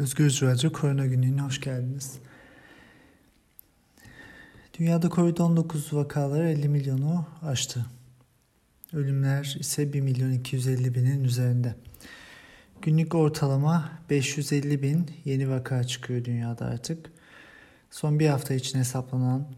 Özgür 0.00 0.38
Radyo 0.42 0.72
Korona 0.72 1.06
Günü'ne 1.06 1.40
hoş 1.40 1.60
geldiniz. 1.60 2.18
Dünyada 4.78 5.06
Covid-19 5.06 5.96
vakaları 5.96 6.48
50 6.48 6.68
milyonu 6.68 7.26
aştı. 7.42 7.86
Ölümler 8.92 9.56
ise 9.60 9.92
1 9.92 10.00
milyon 10.00 10.30
250 10.30 10.94
binin 10.94 11.24
üzerinde. 11.24 11.74
Günlük 12.82 13.14
ortalama 13.14 13.90
550 14.10 14.82
bin 14.82 15.10
yeni 15.24 15.50
vaka 15.50 15.84
çıkıyor 15.84 16.24
dünyada 16.24 16.64
artık. 16.64 17.10
Son 17.90 18.18
bir 18.18 18.28
hafta 18.28 18.54
için 18.54 18.78
hesaplanan 18.78 19.48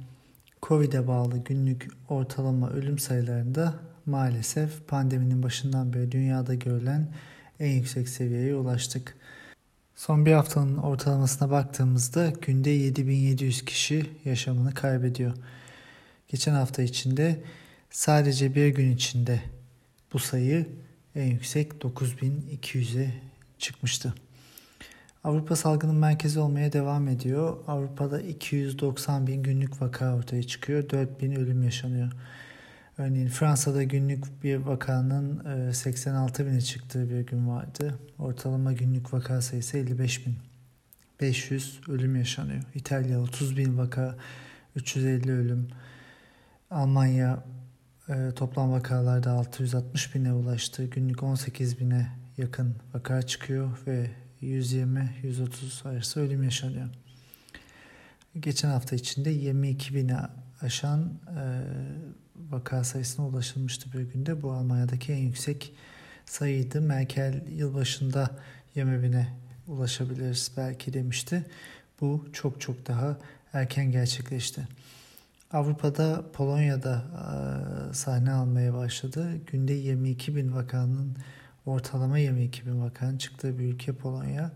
Covid'e 0.62 1.08
bağlı 1.08 1.38
günlük 1.38 1.88
ortalama 2.08 2.70
ölüm 2.70 2.98
sayılarında 2.98 3.74
maalesef 4.06 4.88
pandeminin 4.88 5.42
başından 5.42 5.92
beri 5.92 6.12
dünyada 6.12 6.54
görülen 6.54 7.14
en 7.60 7.70
yüksek 7.70 8.08
seviyeye 8.08 8.54
ulaştık. 8.54 9.16
Son 10.02 10.26
bir 10.26 10.32
haftanın 10.32 10.76
ortalamasına 10.76 11.50
baktığımızda 11.50 12.32
günde 12.40 12.70
7700 12.70 13.64
kişi 13.64 14.10
yaşamını 14.24 14.74
kaybediyor. 14.74 15.32
Geçen 16.28 16.54
hafta 16.54 16.82
içinde 16.82 17.42
sadece 17.90 18.54
bir 18.54 18.68
gün 18.68 18.94
içinde 18.94 19.40
bu 20.12 20.18
sayı 20.18 20.66
en 21.14 21.26
yüksek 21.26 21.72
9200'e 21.72 23.14
çıkmıştı. 23.58 24.14
Avrupa 25.24 25.56
salgının 25.56 25.96
merkezi 25.96 26.40
olmaya 26.40 26.72
devam 26.72 27.08
ediyor. 27.08 27.56
Avrupa'da 27.66 28.20
290 28.20 29.26
bin 29.26 29.42
günlük 29.42 29.82
vaka 29.82 30.16
ortaya 30.16 30.42
çıkıyor. 30.42 30.90
4 30.90 31.20
bin 31.20 31.32
ölüm 31.32 31.62
yaşanıyor. 31.62 32.12
Örneğin 33.02 33.28
Fransa'da 33.28 33.82
günlük 33.82 34.44
bir 34.44 34.56
vakanın 34.56 35.72
86 35.72 36.42
e, 36.42 36.46
bine 36.46 36.60
çıktığı 36.60 37.10
bir 37.10 37.20
gün 37.20 37.48
vardı. 37.48 37.98
Ortalama 38.18 38.72
günlük 38.72 39.14
vaka 39.14 39.40
sayısı 39.40 39.78
55 39.78 40.26
bin. 40.26 40.36
500 41.20 41.80
ölüm 41.88 42.16
yaşanıyor. 42.16 42.62
İtalya 42.74 43.20
30 43.20 43.56
bin 43.56 43.78
vaka, 43.78 44.16
350 44.76 45.32
ölüm. 45.32 45.68
Almanya 46.70 47.44
e, 48.08 48.30
toplam 48.36 48.72
vakalarda 48.72 49.30
660 49.30 50.14
bine 50.14 50.32
ulaştı. 50.32 50.84
Günlük 50.84 51.22
18 51.22 51.80
bine 51.80 52.08
yakın 52.38 52.76
vaka 52.94 53.22
çıkıyor 53.22 53.78
ve 53.86 54.10
120-130 54.42 55.88
arası 55.88 56.20
ölüm 56.20 56.42
yaşanıyor. 56.42 56.88
Geçen 58.40 58.68
hafta 58.68 58.96
içinde 58.96 59.30
22 59.30 59.94
bine 59.94 60.16
aşan 60.60 61.12
e, 61.28 61.42
vaka 62.36 62.84
sayısına 62.84 63.26
ulaşılmıştı 63.26 63.92
bir 63.92 64.00
günde. 64.00 64.42
Bu 64.42 64.52
Almanya'daki 64.52 65.12
en 65.12 65.18
yüksek 65.18 65.74
sayıydı. 66.24 66.80
Merkel 66.80 67.46
yılbaşında 67.48 68.30
20 68.74 69.02
bine 69.02 69.28
ulaşabiliriz 69.66 70.52
belki 70.56 70.92
demişti. 70.92 71.46
Bu 72.00 72.26
çok 72.32 72.60
çok 72.60 72.86
daha 72.86 73.18
erken 73.52 73.90
gerçekleşti. 73.90 74.68
Avrupa'da 75.52 76.24
Polonya'da 76.32 77.04
e, 77.90 77.94
sahne 77.94 78.32
almaya 78.32 78.74
başladı. 78.74 79.40
Günde 79.46 79.72
22 79.72 80.36
bin 80.36 80.54
vakanın 80.54 81.16
ortalama 81.66 82.18
22 82.18 82.66
bin 82.66 82.82
vakanın 82.82 83.18
çıktığı 83.18 83.58
bir 83.58 83.64
ülke 83.64 83.92
Polonya. 83.92 84.52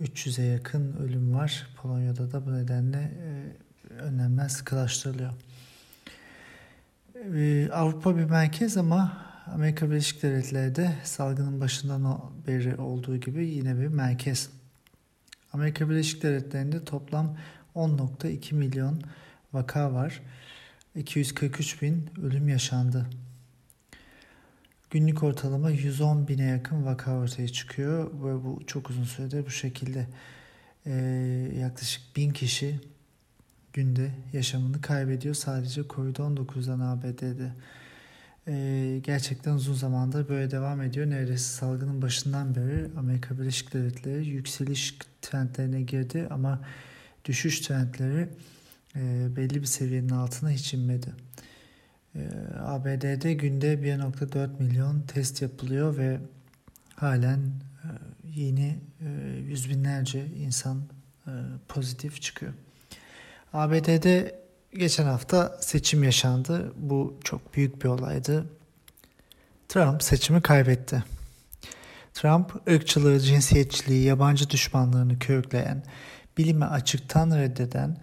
300'e 0.00 0.44
yakın 0.44 0.96
ölüm 0.96 1.34
var. 1.34 1.66
Polonya'da 1.76 2.32
da 2.32 2.46
bu 2.46 2.54
nedenle 2.54 2.98
e, 2.98 3.94
önlemler 3.94 4.48
sıkılaştırılıyor. 4.48 5.32
Ee, 7.14 7.68
Avrupa 7.72 8.16
bir 8.16 8.24
merkez 8.24 8.76
ama 8.76 9.24
Amerika 9.46 9.90
Birleşik 9.90 10.22
Devletleri'de 10.22 10.94
salgının 11.04 11.60
başından 11.60 12.20
beri 12.46 12.76
olduğu 12.76 13.16
gibi 13.16 13.46
yine 13.46 13.80
bir 13.80 13.86
merkez. 13.86 14.50
Amerika 15.52 15.90
Birleşik 15.90 16.22
Devletleri'nde 16.22 16.84
toplam 16.84 17.36
10.2 17.74 18.54
milyon 18.54 19.02
vaka 19.52 19.92
var. 19.92 20.22
243 20.96 21.82
bin 21.82 22.10
ölüm 22.22 22.48
yaşandı. 22.48 23.06
Günlük 24.90 25.22
ortalama 25.22 25.70
110 25.70 26.28
bine 26.28 26.44
yakın 26.44 26.84
vaka 26.84 27.16
ortaya 27.16 27.48
çıkıyor 27.48 28.06
ve 28.06 28.44
bu 28.44 28.62
çok 28.66 28.90
uzun 28.90 29.04
süredir 29.04 29.46
bu 29.46 29.50
şekilde 29.50 30.06
ee, 30.86 30.92
yaklaşık 31.60 32.16
bin 32.16 32.30
kişi 32.30 32.80
günde 33.74 34.10
yaşamını 34.32 34.80
kaybediyor 34.80 35.34
sadece 35.34 35.80
Covid-19'dan 35.80 36.80
ABD'de. 36.80 37.52
Ee, 38.48 39.00
gerçekten 39.02 39.52
uzun 39.54 39.74
zamandır 39.74 40.28
böyle 40.28 40.50
devam 40.50 40.82
ediyor. 40.82 41.10
Neredeyse 41.10 41.44
salgının 41.44 42.02
başından 42.02 42.54
beri 42.54 42.90
Amerika 42.96 43.38
Birleşik 43.38 43.74
Devletleri 43.74 44.26
yükseliş 44.26 44.98
trendlerine 45.22 45.82
girdi 45.82 46.26
ama 46.30 46.60
düşüş 47.24 47.60
trendleri 47.60 48.28
e, 48.96 49.26
belli 49.36 49.60
bir 49.60 49.66
seviyenin 49.66 50.08
altına 50.08 50.50
hiç 50.50 50.74
inmedi. 50.74 51.12
E, 52.14 52.28
ABD'de 52.58 53.34
günde 53.34 53.74
1.4 53.74 54.62
milyon 54.62 55.00
test 55.02 55.42
yapılıyor 55.42 55.96
ve 55.96 56.20
halen 56.94 57.38
e, 57.38 57.88
yeni 58.34 58.78
e, 59.00 59.38
yüz 59.48 59.70
binlerce 59.70 60.26
insan 60.26 60.82
e, 61.26 61.32
pozitif 61.68 62.22
çıkıyor. 62.22 62.52
ABD'de 63.54 64.40
geçen 64.72 65.04
hafta 65.04 65.58
seçim 65.60 66.04
yaşandı. 66.04 66.72
Bu 66.76 67.18
çok 67.24 67.54
büyük 67.54 67.84
bir 67.84 67.88
olaydı. 67.88 68.46
Trump 69.68 70.02
seçimi 70.02 70.42
kaybetti. 70.42 71.04
Trump 72.14 72.68
ırkçılığı, 72.68 73.20
cinsiyetçiliği, 73.20 74.04
yabancı 74.04 74.50
düşmanlığını 74.50 75.18
körükleyen, 75.18 75.82
bilime 76.38 76.66
açıktan 76.66 77.38
reddeden, 77.38 77.96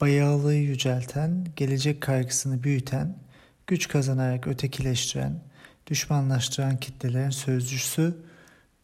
bayağılığı 0.00 0.54
yücelten, 0.54 1.46
gelecek 1.56 2.00
kaygısını 2.00 2.62
büyüten, 2.62 3.16
güç 3.66 3.88
kazanarak 3.88 4.46
ötekileştiren, 4.46 5.40
düşmanlaştıran 5.86 6.76
kitlelerin 6.76 7.30
sözcüsü 7.30 8.16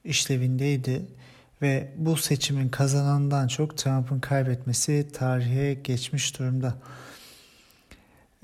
işlevindeydi 0.05 1.07
ve 1.63 1.93
bu 1.97 2.17
seçimin 2.17 2.69
kazanandan 2.69 3.49
çok 3.49 3.79
Trump'ın 3.79 4.21
kaybetmesi 4.21 5.09
tarihe 5.13 5.75
geçmiş 5.75 6.39
durumda. 6.39 6.75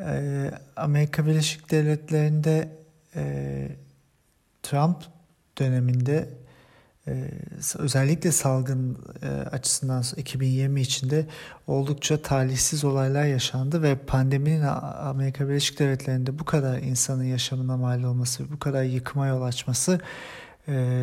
Ee, 0.01 0.51
Amerika 0.77 1.27
Birleşik 1.27 1.71
Devletleri'nde 1.71 2.69
e, 3.17 3.69
Trump 4.63 4.97
döneminde 5.59 6.29
e, 7.09 7.31
özellikle 7.79 8.33
salgın 8.33 8.99
e, 9.23 9.27
açısından 9.29 10.05
2020 10.17 10.81
içinde 10.81 11.27
oldukça 11.67 12.23
talihsiz 12.23 12.85
olaylar 12.85 13.25
yaşandı 13.25 13.83
ve 13.83 13.97
pandeminin 13.97 14.63
Amerika 15.01 15.49
Birleşik 15.49 15.79
Devletleri'nde 15.79 16.39
bu 16.39 16.45
kadar 16.45 16.79
insanın 16.79 17.25
yaşamına 17.25 17.77
mal 17.77 18.03
olması, 18.03 18.53
bu 18.53 18.59
kadar 18.59 18.83
yıkıma 18.83 19.27
yol 19.27 19.43
açması 19.43 20.01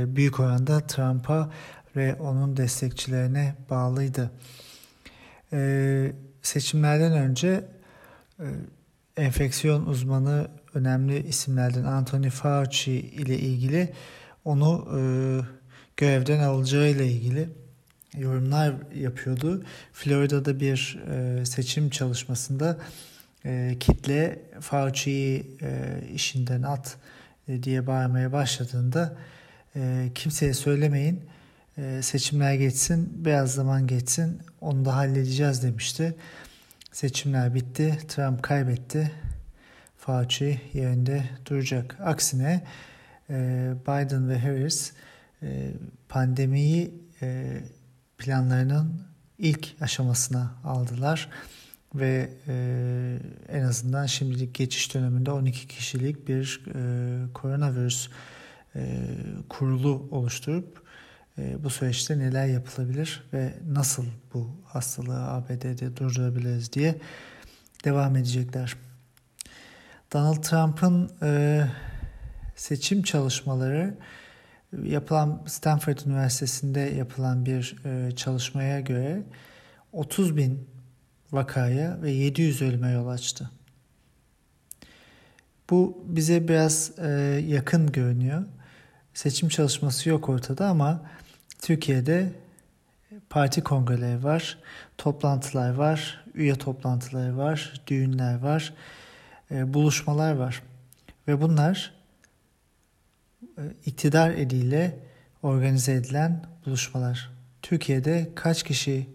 büyük 0.05 0.39
oranda 0.39 0.79
Trump'a 0.79 1.49
ve 1.95 2.15
onun 2.15 2.57
destekçilerine 2.57 3.55
bağlıydı. 3.69 4.31
Ee, 5.53 6.11
seçimlerden 6.41 7.13
önce 7.13 7.65
e, 8.39 8.45
enfeksiyon 9.17 9.85
uzmanı 9.85 10.47
önemli 10.73 11.27
isimlerden 11.27 11.83
Anthony 11.83 12.29
Fauci 12.29 12.91
ile 12.91 13.39
ilgili 13.39 13.93
onu 14.45 14.87
e, 14.97 15.01
görevden 15.97 16.39
alacağı 16.39 16.89
ile 16.89 17.07
ilgili 17.07 17.49
yorumlar 18.17 18.73
yapıyordu. 18.95 19.63
Florida'da 19.93 20.59
bir 20.59 20.99
e, 21.11 21.45
seçim 21.45 21.89
çalışmasında 21.89 22.77
e, 23.45 23.77
kitle 23.79 24.39
Fauci'yi 24.59 25.57
e, 25.61 26.01
işinden 26.13 26.61
at 26.61 26.97
e, 27.47 27.63
diye 27.63 27.87
bağırmaya 27.87 28.31
başladığında 28.31 29.17
e, 29.75 30.09
kimseye 30.15 30.53
söylemeyin 30.53 31.21
seçimler 32.01 32.53
geçsin, 32.53 33.25
biraz 33.25 33.53
zaman 33.53 33.87
geçsin, 33.87 34.39
onu 34.61 34.85
da 34.85 34.95
halledeceğiz 34.95 35.63
demişti. 35.63 36.15
Seçimler 36.91 37.53
bitti, 37.53 37.97
Trump 38.07 38.43
kaybetti. 38.43 39.11
Fauci 39.97 40.61
yerinde 40.73 41.23
duracak. 41.45 41.97
Aksine 42.01 42.63
e, 43.29 43.73
Biden 43.87 44.29
ve 44.29 44.39
Harris 44.39 44.93
e, 45.43 45.71
pandemiyi 46.09 46.93
e, 47.21 47.59
planlarının 48.17 49.01
ilk 49.37 49.81
aşamasına 49.81 50.55
aldılar 50.63 51.29
ve 51.95 52.29
en 53.49 53.63
azından 53.63 54.05
şimdilik 54.05 54.55
geçiş 54.55 54.93
döneminde 54.93 55.31
12 55.31 55.67
kişilik 55.67 56.27
bir 56.27 56.61
koronavirüs 57.33 58.09
kurulu 59.49 60.07
oluşturup 60.11 60.82
bu 61.37 61.69
süreçte 61.69 62.19
neler 62.19 62.45
yapılabilir 62.45 63.23
ve 63.33 63.53
nasıl 63.67 64.05
bu 64.33 64.49
hastalığı 64.65 65.27
ABD'de 65.27 65.97
durdurabiliriz 65.97 66.73
diye 66.73 66.95
devam 67.85 68.15
edecekler. 68.15 68.75
Donald 70.13 70.43
Trump'ın 70.43 71.11
e, 71.21 71.63
seçim 72.55 73.03
çalışmaları 73.03 73.97
yapılan 74.83 75.43
Stanford 75.47 75.97
Üniversitesi'nde 76.05 76.79
yapılan 76.79 77.45
bir 77.45 77.75
e, 77.85 78.15
çalışmaya 78.15 78.79
göre 78.79 79.23
30 79.91 80.37
bin 80.37 80.69
vakaya 81.31 82.01
ve 82.01 82.11
700 82.11 82.61
ölüme 82.61 82.91
yol 82.91 83.07
açtı. 83.07 83.51
Bu 85.69 86.03
bize 86.07 86.47
biraz 86.47 86.91
e, 86.99 87.09
yakın 87.47 87.91
görünüyor. 87.91 88.43
Seçim 89.13 89.49
çalışması 89.49 90.09
yok 90.09 90.29
ortada 90.29 90.67
ama 90.67 91.01
Türkiye'de 91.63 92.31
parti 93.29 93.63
kongreleri 93.63 94.23
var, 94.23 94.57
toplantılar 94.97 95.73
var, 95.73 96.25
üye 96.33 96.55
toplantıları 96.55 97.37
var, 97.37 97.81
düğünler 97.87 98.39
var, 98.39 98.73
e, 99.51 99.73
buluşmalar 99.73 100.33
var. 100.33 100.63
Ve 101.27 101.41
bunlar 101.41 101.93
e, 103.57 103.61
iktidar 103.85 104.29
eliyle 104.29 104.99
organize 105.43 105.93
edilen 105.93 106.45
buluşmalar. 106.65 107.31
Türkiye'de 107.61 108.29
kaç 108.35 108.63
kişi 108.63 109.09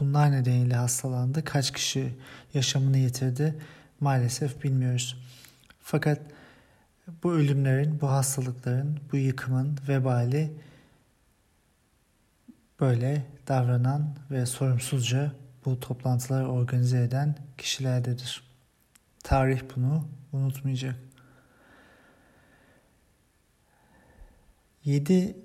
bunlar 0.00 0.32
nedeniyle 0.32 0.74
hastalandı, 0.74 1.44
kaç 1.44 1.72
kişi 1.72 2.14
yaşamını 2.54 2.98
yitirdi 2.98 3.54
maalesef 4.00 4.62
bilmiyoruz. 4.62 5.16
Fakat 5.80 6.20
bu 7.22 7.32
ölümlerin, 7.32 8.00
bu 8.00 8.10
hastalıkların, 8.10 8.98
bu 9.12 9.16
yıkımın 9.16 9.78
vebali 9.88 10.50
böyle 12.80 13.26
davranan 13.48 14.16
ve 14.30 14.46
sorumsuzca 14.46 15.32
bu 15.64 15.80
toplantıları 15.80 16.48
organize 16.48 17.02
eden 17.02 17.36
kişilerdedir. 17.58 18.42
Tarih 19.22 19.60
bunu 19.76 20.08
unutmayacak. 20.32 20.96
7 24.84 25.36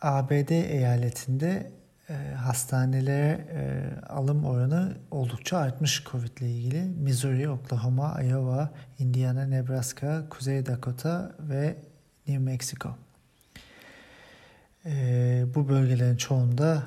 ABD 0.00 0.50
eyaletinde 0.50 1.72
e, 2.08 2.14
hastanelere 2.34 3.46
e, 3.52 3.90
alım 4.06 4.44
oranı 4.44 4.96
oldukça 5.10 5.58
artmış 5.58 6.04
COVID 6.04 6.38
ile 6.38 6.50
ilgili. 6.50 6.84
Missouri, 6.84 7.48
Oklahoma, 7.48 8.22
Iowa, 8.22 8.70
Indiana, 8.98 9.44
Nebraska, 9.44 10.28
Kuzey 10.30 10.66
Dakota 10.66 11.32
ve 11.40 11.76
New 12.26 12.44
Mexico. 12.44 12.96
E, 14.86 15.44
bu 15.54 15.68
bölgelerin 15.68 16.16
çoğunda 16.16 16.82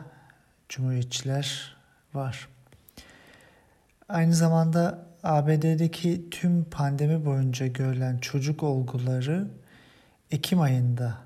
cumhuriyetçiler 0.69 1.75
var. 2.13 2.47
Aynı 4.09 4.35
zamanda 4.35 5.05
ABD'deki 5.23 6.29
tüm 6.31 6.63
pandemi 6.63 7.25
boyunca 7.25 7.67
görülen 7.67 8.17
çocuk 8.17 8.63
olguları 8.63 9.47
Ekim 10.31 10.61
ayında 10.61 11.17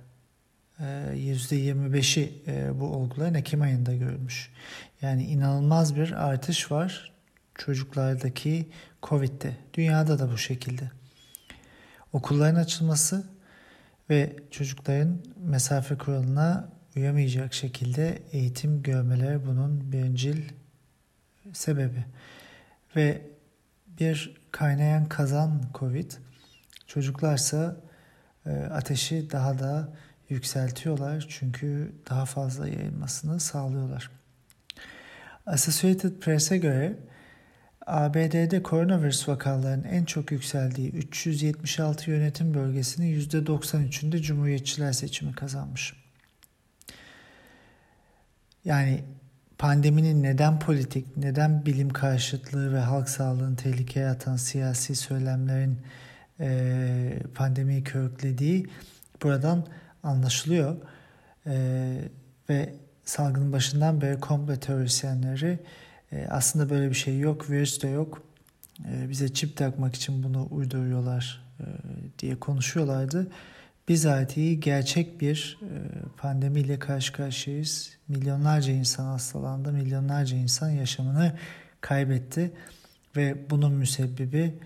%25'i 0.80 2.44
ee, 2.48 2.54
e, 2.54 2.80
bu 2.80 2.86
olguların 2.86 3.34
Ekim 3.34 3.62
ayında 3.62 3.94
görülmüş. 3.94 4.52
Yani 5.02 5.24
inanılmaz 5.24 5.96
bir 5.96 6.12
artış 6.12 6.72
var 6.72 7.12
çocuklardaki 7.56 8.70
Covid'de. 9.04 9.58
Dünyada 9.74 10.20
da 10.20 10.32
bu 10.32 10.38
şekilde. 10.38 10.92
Okulların 12.14 12.60
açılması 12.60 13.37
ve 14.10 14.36
çocukların 14.52 15.20
mesafe 15.38 15.98
kuralına 15.98 16.70
uyamayacak 16.96 17.54
şekilde 17.54 18.22
eğitim 18.32 18.84
görmeleri 18.84 19.46
bunun 19.46 19.92
birincil 19.92 20.44
sebebi. 21.54 22.06
Ve 22.96 23.22
bir 24.00 24.42
kaynayan 24.52 25.06
kazan 25.06 25.64
Covid, 25.74 26.12
çocuklarsa 26.88 27.76
e, 28.46 28.50
ateşi 28.50 29.32
daha 29.32 29.60
da 29.60 29.94
yükseltiyorlar 30.30 31.26
çünkü 31.30 31.96
daha 32.10 32.26
fazla 32.26 32.68
yayılmasını 32.68 33.40
sağlıyorlar. 33.40 34.12
Associated 35.46 36.20
Press'e 36.20 36.58
göre 36.58 36.98
ABD'de 37.88 38.64
koronavirüs 38.64 39.30
vakalarının 39.30 39.84
en 39.84 40.06
çok 40.06 40.32
yükseldiği 40.32 40.92
376 40.92 42.12
yönetim 42.12 42.54
bölgesinin 42.54 43.20
%93'ünde 43.22 44.22
Cumhuriyetçiler 44.22 44.92
seçimi 44.92 45.34
kazanmış. 45.34 45.94
Yani 48.66 49.04
pandeminin 49.58 50.24
neden 50.24 50.60
politik, 50.60 51.18
neden 51.18 51.66
bilim 51.66 51.90
karşıtlığı 51.90 52.74
ve 52.74 52.80
halk 52.80 53.10
sağlığını 53.10 53.56
tehlikeye 53.56 54.08
atan 54.08 54.36
siyasi 54.36 54.96
söylemlerin 54.96 55.78
e, 56.40 57.20
pandemiyi 57.36 57.84
körüklediği 57.84 58.68
buradan 59.24 59.68
anlaşılıyor. 60.04 60.78
E, 61.46 61.96
ve 62.50 62.74
salgının 63.06 63.54
başından 63.54 64.02
beri 64.02 64.20
komplo 64.20 64.56
teorisyenleri 64.56 65.60
e, 66.12 66.28
aslında 66.30 66.70
böyle 66.70 66.90
bir 66.90 66.96
şey 66.96 67.20
yok, 67.20 67.50
virüs 67.50 67.82
de 67.82 67.88
yok. 67.88 68.24
E, 68.86 69.10
bize 69.10 69.34
çip 69.34 69.58
takmak 69.58 69.96
için 69.96 70.24
bunu 70.24 70.48
uyduruyorlar 70.52 71.44
e, 71.60 71.66
diye 72.20 72.40
konuşuyorlardı. 72.40 73.32
Bizatihi 73.88 74.60
gerçek 74.60 75.22
bir 75.22 75.60
e, 75.62 75.70
pandemiyle 76.18 76.80
karşı 76.80 77.14
karşıyayız. 77.14 77.98
Milyonlarca 78.08 78.74
insan 78.74 79.06
hastalandı, 79.06 79.72
milyonlarca 79.72 80.38
insan 80.38 80.70
yaşamını 80.70 81.34
kaybetti 81.82 82.52
ve 83.16 83.50
bunun 83.50 83.74
müsebbibi 83.74 84.60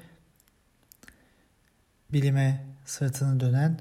bilime 2.13 2.65
sırtını 2.85 3.39
dönen 3.39 3.79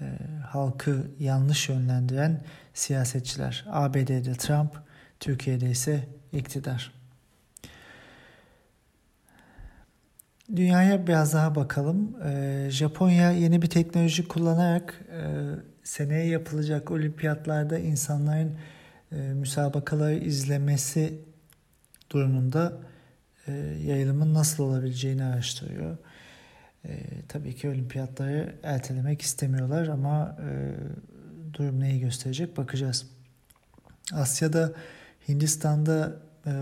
e, 0.00 0.04
halkı 0.46 1.10
yanlış 1.18 1.68
yönlendiren 1.68 2.44
siyasetçiler. 2.74 3.64
ABD'de 3.68 4.32
Trump, 4.32 4.85
Türkiye'de 5.20 5.70
ise 5.70 6.08
iktidar. 6.32 6.92
Dünyaya 10.56 11.06
biraz 11.06 11.34
daha 11.34 11.54
bakalım. 11.54 12.22
E, 12.24 12.66
Japonya 12.70 13.32
yeni 13.32 13.62
bir 13.62 13.70
teknoloji 13.70 14.28
kullanarak 14.28 15.00
e, 15.12 15.22
seneye 15.84 16.26
yapılacak 16.26 16.90
olimpiyatlarda 16.90 17.78
insanların 17.78 18.58
e, 19.12 19.16
müsabakaları 19.16 20.14
izlemesi 20.14 21.20
durumunda 22.10 22.72
e, 23.46 23.52
yayılımın 23.86 24.34
nasıl 24.34 24.64
olabileceğini 24.64 25.24
araştırıyor. 25.24 25.96
E, 26.84 26.98
tabii 27.28 27.54
ki 27.54 27.68
olimpiyatları 27.68 28.54
ertelemek 28.62 29.22
istemiyorlar 29.22 29.86
ama 29.86 30.38
durum 31.52 31.80
neyi 31.80 32.00
gösterecek 32.00 32.56
bakacağız. 32.56 33.06
Asya'da 34.12 34.72
Hindistan'da 35.28 36.16
e, 36.46 36.52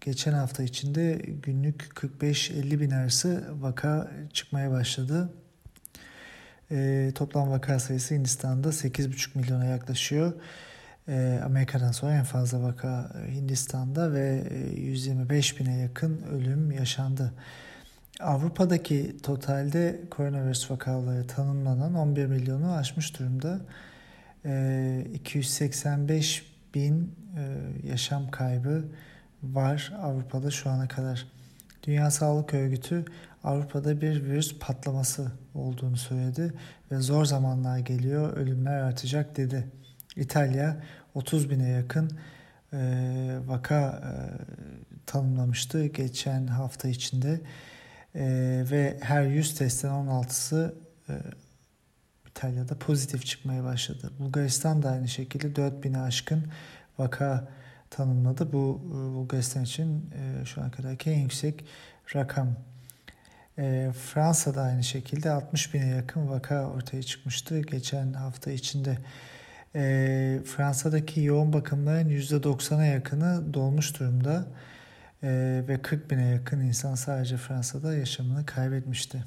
geçen 0.00 0.32
hafta 0.32 0.62
içinde 0.62 1.22
günlük 1.42 1.82
45-50 1.82 2.80
bin 2.80 2.90
arası 2.90 3.44
vaka 3.60 4.10
çıkmaya 4.32 4.70
başladı. 4.70 5.32
E, 6.70 7.10
toplam 7.14 7.50
vaka 7.50 7.78
sayısı 7.78 8.14
Hindistan'da 8.14 8.68
8,5 8.68 9.38
milyona 9.38 9.64
yaklaşıyor. 9.64 10.32
E, 11.08 11.40
Amerika'dan 11.44 11.92
sonra 11.92 12.12
en 12.14 12.24
fazla 12.24 12.62
vaka 12.62 13.12
Hindistan'da 13.28 14.12
ve 14.12 14.44
125 14.76 15.52
e, 15.52 15.58
bine 15.58 15.78
yakın 15.78 16.22
ölüm 16.22 16.70
yaşandı. 16.70 17.32
Avrupa'daki 18.20 19.16
totalde 19.22 20.00
koronavirüs 20.10 20.70
vakaları 20.70 21.26
tanımlanan 21.26 21.94
11 21.94 22.26
milyonu 22.26 22.72
aşmış 22.72 23.18
durumda. 23.18 23.60
E, 24.44 25.06
285 25.14 26.57
bin 26.74 27.14
e, 27.36 27.56
yaşam 27.88 28.30
kaybı 28.30 28.84
var 29.42 29.92
Avrupa'da 30.02 30.50
şu 30.50 30.70
ana 30.70 30.88
kadar. 30.88 31.26
Dünya 31.82 32.10
Sağlık 32.10 32.54
Örgütü 32.54 33.04
Avrupa'da 33.44 34.00
bir 34.00 34.24
virüs 34.24 34.58
patlaması 34.58 35.32
olduğunu 35.54 35.96
söyledi 35.96 36.52
ve 36.90 36.98
zor 36.98 37.24
zamanlar 37.24 37.78
geliyor, 37.78 38.36
ölümler 38.36 38.80
artacak 38.80 39.36
dedi. 39.36 39.64
İtalya 40.16 40.82
30 41.14 41.50
bine 41.50 41.68
yakın 41.68 42.10
e, 42.72 42.78
vaka 43.46 44.02
e, 44.04 44.12
tanımlamıştı 45.06 45.86
geçen 45.86 46.46
hafta 46.46 46.88
içinde 46.88 47.40
e, 48.14 48.24
ve 48.70 48.98
her 49.00 49.22
100 49.22 49.54
testten 49.54 49.90
16'sı 49.90 50.74
e, 51.08 51.12
İtalya'da 52.38 52.78
pozitif 52.78 53.26
çıkmaya 53.26 53.64
başladı. 53.64 54.10
Bulgaristan 54.18 54.82
da 54.82 54.90
aynı 54.90 55.08
şekilde 55.08 55.46
4000'e 55.46 56.00
aşkın 56.00 56.44
vaka 56.98 57.48
tanımladı. 57.90 58.52
Bu 58.52 58.80
e, 58.86 58.94
Bulgaristan 59.14 59.62
için 59.62 60.10
e, 60.14 60.44
şu 60.44 60.60
ana 60.60 60.70
kadarki 60.70 61.10
en 61.10 61.18
yüksek 61.20 61.64
rakam. 62.14 62.48
E, 63.58 63.90
Fransa'da 64.04 64.62
aynı 64.62 64.84
şekilde 64.84 65.30
60 65.30 65.74
bine 65.74 65.86
yakın 65.86 66.28
vaka 66.28 66.66
ortaya 66.66 67.02
çıkmıştı 67.02 67.60
geçen 67.60 68.12
hafta 68.12 68.50
içinde. 68.50 68.98
Fransa'daki 70.44 71.20
yoğun 71.20 71.52
bakımların 71.52 72.08
%90'a 72.08 72.84
yakını 72.84 73.54
dolmuş 73.54 74.00
durumda 74.00 74.46
ve 75.68 75.82
40 75.82 76.10
bine 76.10 76.26
yakın 76.26 76.60
insan 76.60 76.94
sadece 76.94 77.36
Fransa'da 77.36 77.94
yaşamını 77.94 78.46
kaybetmişti. 78.46 79.24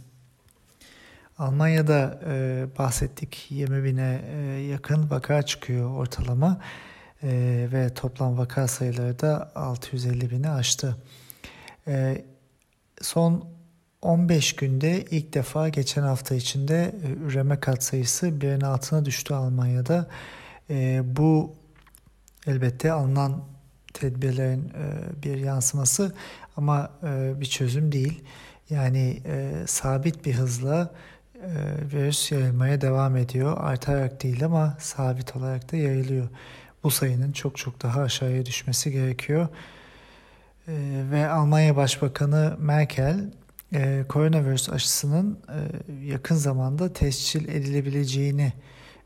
Almanya'da 1.42 2.20
e, 2.26 2.66
bahsettik 2.78 3.46
20 3.50 3.84
bine 3.84 4.22
e, 4.26 4.38
yakın 4.62 5.10
vaka 5.10 5.42
çıkıyor 5.42 5.92
ortalama 5.92 6.62
e, 7.24 7.30
ve 7.72 7.94
toplam 7.94 8.38
vaka 8.38 8.68
sayıları 8.68 9.20
da 9.20 9.52
650 9.56 10.32
bini 10.32 10.50
aştı. 10.50 10.98
E, 11.88 12.26
son 13.02 13.48
15 14.02 14.56
günde 14.56 15.06
ilk 15.06 15.34
defa 15.34 15.70
geçen 15.70 16.02
hafta 16.02 16.36
içinde 16.36 16.96
e, 17.04 17.10
üreme 17.10 17.60
katsayısı 17.60 18.42
birin 18.42 18.62
altına 18.62 19.06
düştü 19.06 19.34
Almanya'da. 19.34 20.08
E, 20.70 21.02
bu 21.06 21.56
elbette 22.48 22.92
alınan 22.92 23.44
tedbirlerin 23.94 24.70
e, 24.70 25.24
bir 25.24 25.38
yansıması 25.38 26.16
ama 26.58 26.92
e, 27.04 27.42
bir 27.42 27.46
çözüm 27.46 27.92
değil. 27.92 28.24
Yani 28.70 29.22
e, 29.26 29.64
sabit 29.68 30.26
bir 30.26 30.34
hızla 30.34 30.92
virüs 31.94 32.32
yayılmaya 32.32 32.82
devam 32.82 33.18
ediyor. 33.18 33.58
Artarak 33.60 34.24
değil 34.24 34.46
ama 34.46 34.78
sabit 34.80 35.36
olarak 35.36 35.72
da 35.72 35.78
yayılıyor. 35.78 36.28
Bu 36.84 36.92
sayının 36.92 37.32
çok 37.32 37.58
çok 37.58 37.84
daha 37.84 38.02
aşağıya 38.02 38.46
düşmesi 38.46 38.92
gerekiyor. 38.92 39.48
E, 40.68 40.74
ve 41.12 41.28
Almanya 41.28 41.76
Başbakanı 41.76 42.56
Merkel 42.60 43.32
e, 43.74 44.04
koronavirüs 44.10 44.70
aşısının 44.70 45.40
e, 45.50 45.58
yakın 46.06 46.36
zamanda 46.36 46.94
tescil 46.94 47.48
edilebileceğini 47.48 48.54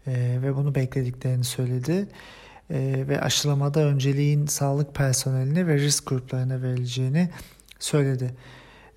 e, 0.08 0.14
ve 0.42 0.56
bunu 0.56 0.76
beklediklerini 0.76 1.44
söyledi. 1.44 2.08
E, 2.70 3.06
ve 3.08 3.22
aşılamada 3.22 3.80
önceliğin 3.80 4.46
sağlık 4.46 4.96
personeline 4.96 5.68
ve 5.68 5.78
risk 5.78 6.08
gruplarına 6.08 6.62
verileceğini 6.62 7.30
söyledi. 7.80 8.36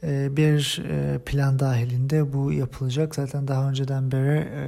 E, 0.03 0.37
bir 0.37 0.83
e, 0.89 1.19
plan 1.19 1.59
dahilinde 1.59 2.33
bu 2.33 2.53
yapılacak. 2.53 3.15
Zaten 3.15 3.49
daha 3.49 3.69
önceden 3.69 4.13
beri 4.13 4.39
e, 4.39 4.63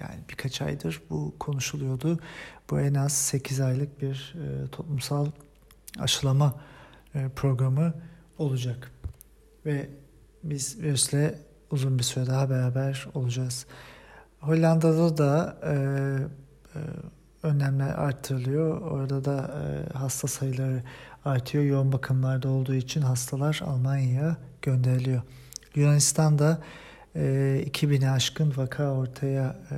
yani 0.00 0.20
birkaç 0.30 0.62
aydır 0.62 1.02
bu 1.10 1.34
konuşuluyordu. 1.38 2.18
Bu 2.70 2.80
en 2.80 2.94
az 2.94 3.12
8 3.12 3.60
aylık 3.60 4.02
bir 4.02 4.34
e, 4.36 4.70
toplumsal 4.70 5.26
aşılama 5.98 6.60
programı 7.36 7.94
olacak. 8.38 8.90
Ve 9.66 9.88
biz 10.42 10.82
virüsle 10.82 11.38
uzun 11.70 11.98
bir 11.98 12.04
süre 12.04 12.26
daha 12.26 12.50
beraber 12.50 13.08
olacağız. 13.14 13.66
Hollanda'da 14.40 15.18
da 15.18 15.58
önlemler 17.42 17.88
arttırılıyor. 17.88 18.80
Orada 18.80 19.24
da 19.24 19.50
e, 19.62 19.92
hasta 19.98 20.28
sayıları 20.28 20.82
artıyor. 21.24 21.64
Yoğun 21.64 21.92
bakımlarda 21.92 22.48
olduğu 22.48 22.74
için 22.74 23.02
hastalar 23.02 23.60
Almanya'ya 23.64 24.36
gönderiliyor. 24.62 25.22
Yunanistan'da 25.74 26.62
e, 27.16 27.20
2000'e 27.66 28.10
aşkın 28.10 28.52
vaka 28.56 28.90
ortaya 28.90 29.56
e, 29.70 29.76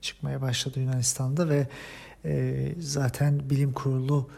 çıkmaya 0.00 0.42
başladı 0.42 0.80
Yunanistan'da 0.80 1.48
ve 1.48 1.68
e, 2.24 2.72
zaten 2.78 3.50
bilim 3.50 3.72
kurulu 3.72 4.30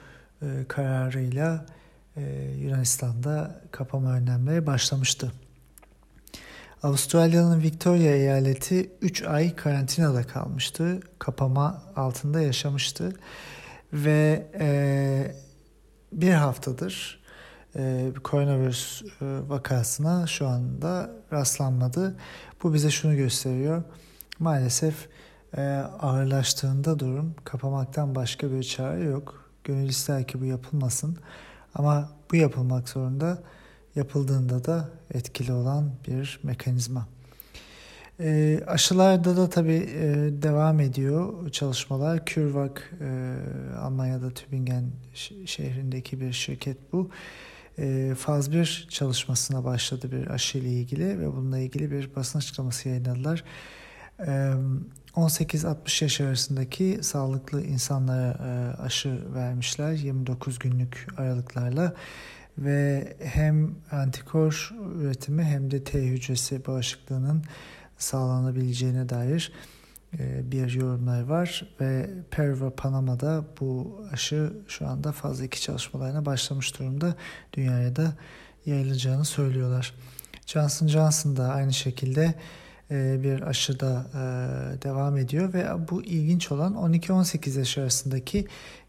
e, 0.43 0.47
kararıyla 0.69 1.67
e, 2.17 2.53
Yunanistan'da 2.59 3.61
kapama 3.71 4.13
önlemleri 4.13 4.67
başlamıştı. 4.67 5.33
Avustralya'nın 6.83 7.63
Victoria 7.63 8.13
eyaleti 8.13 8.91
3 9.03 9.23
ay 9.23 9.57
karantinada 9.57 10.23
kalmıştı. 10.23 11.01
Kapama 11.19 11.83
altında 11.97 12.41
yaşamıştı. 12.41 13.13
Ve 13.93 14.47
e, 14.61 15.35
bir 16.13 16.33
haftadır 16.33 17.21
e, 17.77 18.13
koronavirüs 18.25 19.03
e, 19.03 19.07
vakasına 19.49 20.27
şu 20.27 20.47
anda 20.47 21.11
rastlanmadı. 21.33 22.17
Bu 22.63 22.75
bize 22.75 22.91
şunu 22.91 23.17
gösteriyor. 23.17 23.83
Maalesef 24.39 25.09
e, 25.57 25.63
ağırlaştığında 26.01 26.99
durum 26.99 27.35
kapamaktan 27.45 28.15
başka 28.15 28.53
bir 28.53 28.63
çare 28.63 29.05
yok. 29.05 29.51
Gönül 29.65 29.89
ister 29.89 30.27
ki 30.27 30.41
bu 30.41 30.45
yapılmasın. 30.45 31.19
Ama 31.75 32.11
bu 32.31 32.37
yapılmak 32.37 32.89
zorunda 32.89 33.39
yapıldığında 33.95 34.65
da 34.65 34.89
etkili 35.15 35.53
olan 35.53 35.91
bir 36.09 36.41
mekanizma. 36.43 37.09
E, 38.21 38.61
aşılarda 38.67 39.37
da 39.37 39.51
tabii 39.51 39.91
e, 39.95 40.05
devam 40.43 40.81
ediyor 40.81 41.51
çalışmalar. 41.51 42.25
CureVac 42.27 42.81
e, 43.01 43.37
Almanya'da 43.79 44.31
Tübingen 44.31 44.85
şehrindeki 45.47 46.21
bir 46.21 46.33
şirket 46.33 46.93
bu. 46.93 47.11
E, 47.79 48.15
faz 48.19 48.53
1 48.53 48.87
çalışmasına 48.91 49.65
başladı 49.65 50.13
bir 50.13 50.27
aşı 50.27 50.59
ile 50.59 50.69
ilgili 50.69 51.21
ve 51.21 51.33
bununla 51.33 51.59
ilgili 51.59 51.91
bir 51.91 52.15
basın 52.17 52.39
açıklaması 52.39 52.89
yayınladılar. 52.89 53.45
E, 54.27 54.53
18-60 55.15 56.05
yaş 56.05 56.21
arasındaki 56.21 56.99
sağlıklı 57.03 57.63
insanlara 57.63 58.31
e, 58.31 58.83
aşı 58.83 59.35
vermişler 59.35 59.93
29 59.93 60.59
günlük 60.59 61.07
aralıklarla 61.17 61.95
ve 62.59 63.17
hem 63.23 63.75
antikor 63.91 64.75
üretimi 64.95 65.45
hem 65.45 65.71
de 65.71 65.85
T 65.85 66.03
hücresi 66.03 66.67
bağışıklığının 66.67 67.45
sağlanabileceğine 67.99 69.09
dair 69.09 69.53
e, 70.19 70.51
bir 70.53 70.73
yorumlar 70.75 71.23
var 71.23 71.75
ve 71.81 72.11
Peru 72.31 72.67
ve 72.67 72.71
Panama'da 72.71 73.45
bu 73.61 74.01
aşı 74.13 74.53
şu 74.69 74.87
anda 74.87 75.13
fazla 75.13 75.45
iki 75.45 75.61
çalışmalarına 75.61 76.27
başlamış 76.27 76.79
durumda. 76.79 77.15
Dünyaya 77.53 77.97
da 77.97 78.13
yayılacağını 78.67 79.25
söylüyorlar. 79.25 79.95
Johnson 80.47 80.87
Johnson 80.87 81.37
da 81.37 81.49
aynı 81.49 81.73
şekilde 81.73 82.35
e, 82.91 83.23
bir 83.23 83.43
aşıda 83.43 84.07
e, 84.15 84.19
devam 84.83 85.17
ediyor 85.17 85.53
ve 85.53 85.67
bu 85.91 86.03
ilginç 86.03 86.53
olan 86.53 86.75
12-18 86.75 87.59
yaş 87.59 87.79
arasındaki 87.79 88.47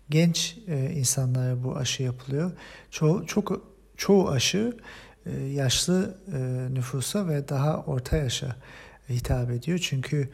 genç 0.09 0.57
insanlara 0.93 1.63
bu 1.63 1.77
aşı 1.77 2.03
yapılıyor. 2.03 2.51
Çoğu, 2.91 3.25
çok 3.25 3.61
çoğu 3.97 4.29
aşı 4.29 4.77
yaşlı 5.51 6.17
nüfusa 6.73 7.27
ve 7.27 7.49
daha 7.49 7.77
orta 7.77 8.17
yaşa 8.17 8.55
hitap 9.09 9.51
ediyor. 9.51 9.79
Çünkü 9.79 10.29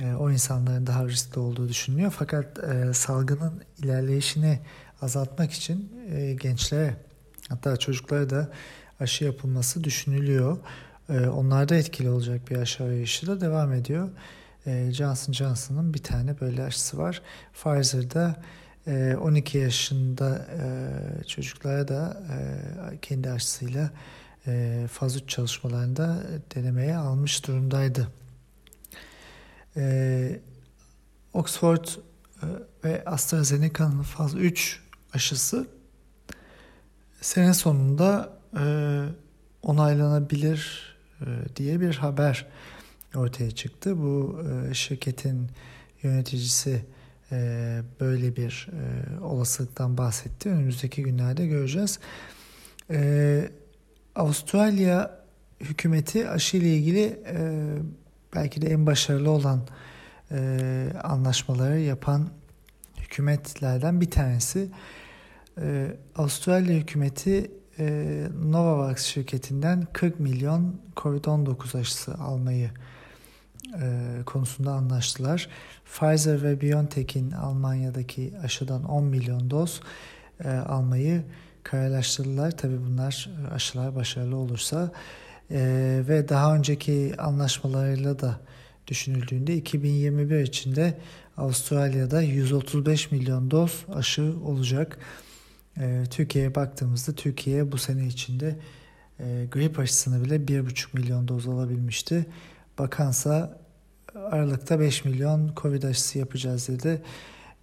e, 0.00 0.14
o 0.14 0.30
insanların 0.30 0.86
daha 0.86 1.04
riskli 1.04 1.38
olduğu 1.38 1.68
düşünülüyor. 1.68 2.14
Fakat 2.18 2.58
e, 2.58 2.92
salgının 2.92 3.62
ilerleyişini 3.78 4.58
azaltmak 5.02 5.52
için 5.52 5.92
e, 6.10 6.34
gençlere 6.34 6.96
hatta 7.48 7.76
çocuklara 7.76 8.30
da 8.30 8.50
aşı 9.00 9.24
yapılması 9.24 9.84
düşünülüyor. 9.84 10.58
E, 11.08 11.26
onlarda 11.26 11.74
etkili 11.74 12.10
olacak 12.10 12.50
bir 12.50 12.56
aşı 12.56 12.84
arayışı 12.84 13.26
da 13.26 13.40
devam 13.40 13.72
ediyor. 13.72 14.08
E, 14.66 14.92
Johnson 14.92 15.32
Johnson'ın 15.32 15.94
bir 15.94 16.02
tane 16.02 16.40
böyle 16.40 16.62
aşısı 16.62 16.98
var. 16.98 17.22
Pfizer'da 17.54 18.36
12 18.86 19.58
yaşında 19.58 20.46
çocuklara 21.26 21.88
da 21.88 22.22
kendi 23.02 23.30
aşısıyla 23.30 23.90
e, 24.46 24.86
faz 24.92 25.16
3 25.16 25.28
çalışmalarında 25.28 26.22
denemeye 26.54 26.96
almış 26.96 27.46
durumdaydı. 27.46 28.08
E, 29.76 30.40
Oxford 31.32 31.84
e, 31.84 32.46
ve 32.84 33.04
AstraZeneca'nın 33.04 34.02
faz 34.02 34.34
3 34.34 34.80
aşısı 35.12 35.66
sene 37.20 37.54
sonunda 37.54 38.38
e, 38.60 38.64
onaylanabilir 39.62 40.94
e, 41.20 41.26
diye 41.56 41.80
bir 41.80 41.94
haber 41.94 42.46
ortaya 43.14 43.50
çıktı. 43.50 43.98
Bu 43.98 44.40
e, 44.70 44.74
şirketin 44.74 45.50
yöneticisi 46.02 46.84
e, 47.34 47.82
böyle 48.00 48.36
bir 48.36 48.68
e, 48.72 49.20
olasılıktan 49.20 49.98
bahsetti. 49.98 50.48
Önümüzdeki 50.48 51.02
günlerde 51.02 51.46
göreceğiz. 51.46 51.98
E, 52.90 53.50
Avustralya 54.14 55.24
hükümeti 55.60 56.28
aşı 56.28 56.56
ile 56.56 56.76
ilgili 56.76 57.20
belki 58.34 58.62
de 58.62 58.70
en 58.70 58.86
başarılı 58.86 59.30
olan 59.30 59.60
anlaşmaları 61.02 61.80
yapan 61.80 62.28
hükümetlerden 62.98 64.00
bir 64.00 64.10
tanesi. 64.10 64.68
Avustralya 66.16 66.76
hükümeti 66.76 67.50
Novavax 68.44 69.02
şirketinden 69.02 69.86
40 69.92 70.20
milyon 70.20 70.80
COVID-19 70.96 71.78
aşısı 71.78 72.14
almayı 72.14 72.70
e, 73.82 74.22
konusunda 74.26 74.72
anlaştılar. 74.72 75.48
Pfizer 75.84 76.42
ve 76.42 76.60
BioNTech'in 76.60 77.30
Almanya'daki 77.30 78.32
aşıdan 78.44 78.84
10 78.84 79.04
milyon 79.04 79.50
doz 79.50 79.80
e, 80.44 80.48
almayı 80.48 81.22
kararlaştırdılar. 81.62 82.50
Tabii 82.50 82.78
bunlar 82.86 83.30
e, 83.44 83.54
aşılar 83.54 83.96
başarılı 83.96 84.36
olursa 84.36 84.92
e, 85.50 85.58
ve 86.08 86.28
daha 86.28 86.54
önceki 86.54 87.14
anlaşmalarıyla 87.18 88.20
da 88.20 88.40
düşünüldüğünde 88.86 89.56
2021 89.56 90.40
içinde 90.40 90.98
Avustralya'da 91.36 92.22
135 92.22 93.10
milyon 93.10 93.50
doz 93.50 93.84
aşı 93.94 94.34
olacak. 94.44 94.98
E, 95.78 96.04
Türkiye'ye 96.10 96.54
baktığımızda 96.54 97.12
Türkiye 97.12 97.72
bu 97.72 97.78
sene 97.78 98.06
içinde 98.06 98.56
e, 99.20 99.46
grip 99.52 99.78
aşısını 99.78 100.24
bile 100.24 100.36
1,5 100.36 100.86
milyon 100.92 101.28
doz 101.28 101.48
alabilmişti. 101.48 102.26
bakansa 102.78 103.63
Aralık'ta 104.14 104.80
5 104.80 105.04
milyon 105.04 105.52
Covid 105.56 105.82
aşısı 105.82 106.18
yapacağız 106.18 106.68
dedi. 106.68 107.02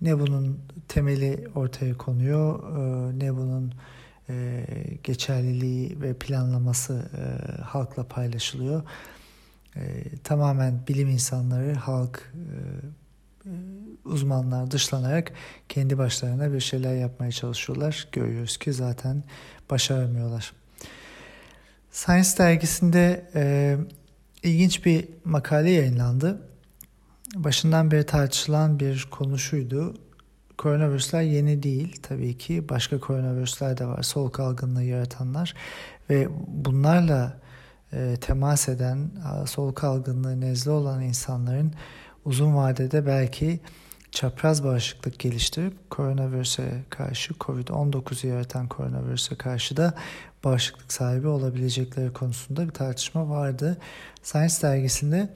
Ne 0.01 0.20
bunun 0.20 0.60
temeli 0.88 1.48
ortaya 1.55 1.98
konuyor, 1.98 2.60
e, 2.77 3.20
ne 3.20 3.36
bunun 3.36 3.74
e, 4.29 4.65
geçerliliği 5.03 6.01
ve 6.01 6.13
planlaması 6.13 7.10
e, 7.17 7.62
halkla 7.62 8.08
paylaşılıyor. 8.08 8.84
Tamamen 10.24 10.79
bilim 10.88 11.10
insanları, 11.10 11.74
halk, 11.74 12.34
uzmanlar 14.05 14.72
dışlanarak 14.72 15.31
kendi 15.70 15.98
başlarına 15.98 16.53
bir 16.53 16.60
şeyler 16.60 16.96
yapmaya 16.96 17.31
çalışıyorlar. 17.31 18.08
Görüyoruz 18.12 18.58
ki 18.58 18.74
zaten 18.74 19.24
başaramıyorlar. 19.70 20.53
Science 21.91 22.29
dergisinde 22.38 23.25
ilginç 24.43 24.86
bir 24.86 25.07
makale 25.25 25.69
yayınlandı. 25.69 26.41
Başından 27.36 27.91
beri 27.91 28.05
tartışılan 28.05 28.79
bir 28.79 29.07
konu 29.12 29.38
şuydu. 29.38 29.93
Koronavirüsler 30.57 31.21
yeni 31.21 31.63
değil 31.63 32.00
tabii 32.03 32.38
ki. 32.38 32.69
Başka 32.69 33.00
koronavirüsler 33.00 33.77
de 33.77 33.86
var. 33.86 34.03
Soğuk 34.03 34.39
algınlığı 34.39 34.83
yaratanlar. 34.83 35.53
Ve 36.10 36.27
bunlarla 36.48 37.41
e, 37.93 38.15
temas 38.21 38.69
eden, 38.69 39.12
soğuk 39.45 39.83
algınlığı 39.83 40.41
nezle 40.41 40.71
olan 40.71 41.01
insanların 41.01 41.74
uzun 42.25 42.55
vadede 42.55 43.05
belki 43.05 43.60
çapraz 44.12 44.63
bağışıklık 44.63 45.19
geliştirip 45.19 45.89
koronavirüse 45.89 46.83
karşı 46.89 47.33
COVID-19'u 47.33 48.29
yaratan 48.29 48.67
koronavirüse 48.67 49.36
karşı 49.36 49.77
da 49.77 49.93
bağışıklık 50.43 50.93
sahibi 50.93 51.27
olabilecekleri 51.27 52.13
konusunda 52.13 52.67
bir 52.67 52.74
tartışma 52.74 53.29
vardı. 53.29 53.77
Science 54.24 54.55
dergisinde 54.62 55.29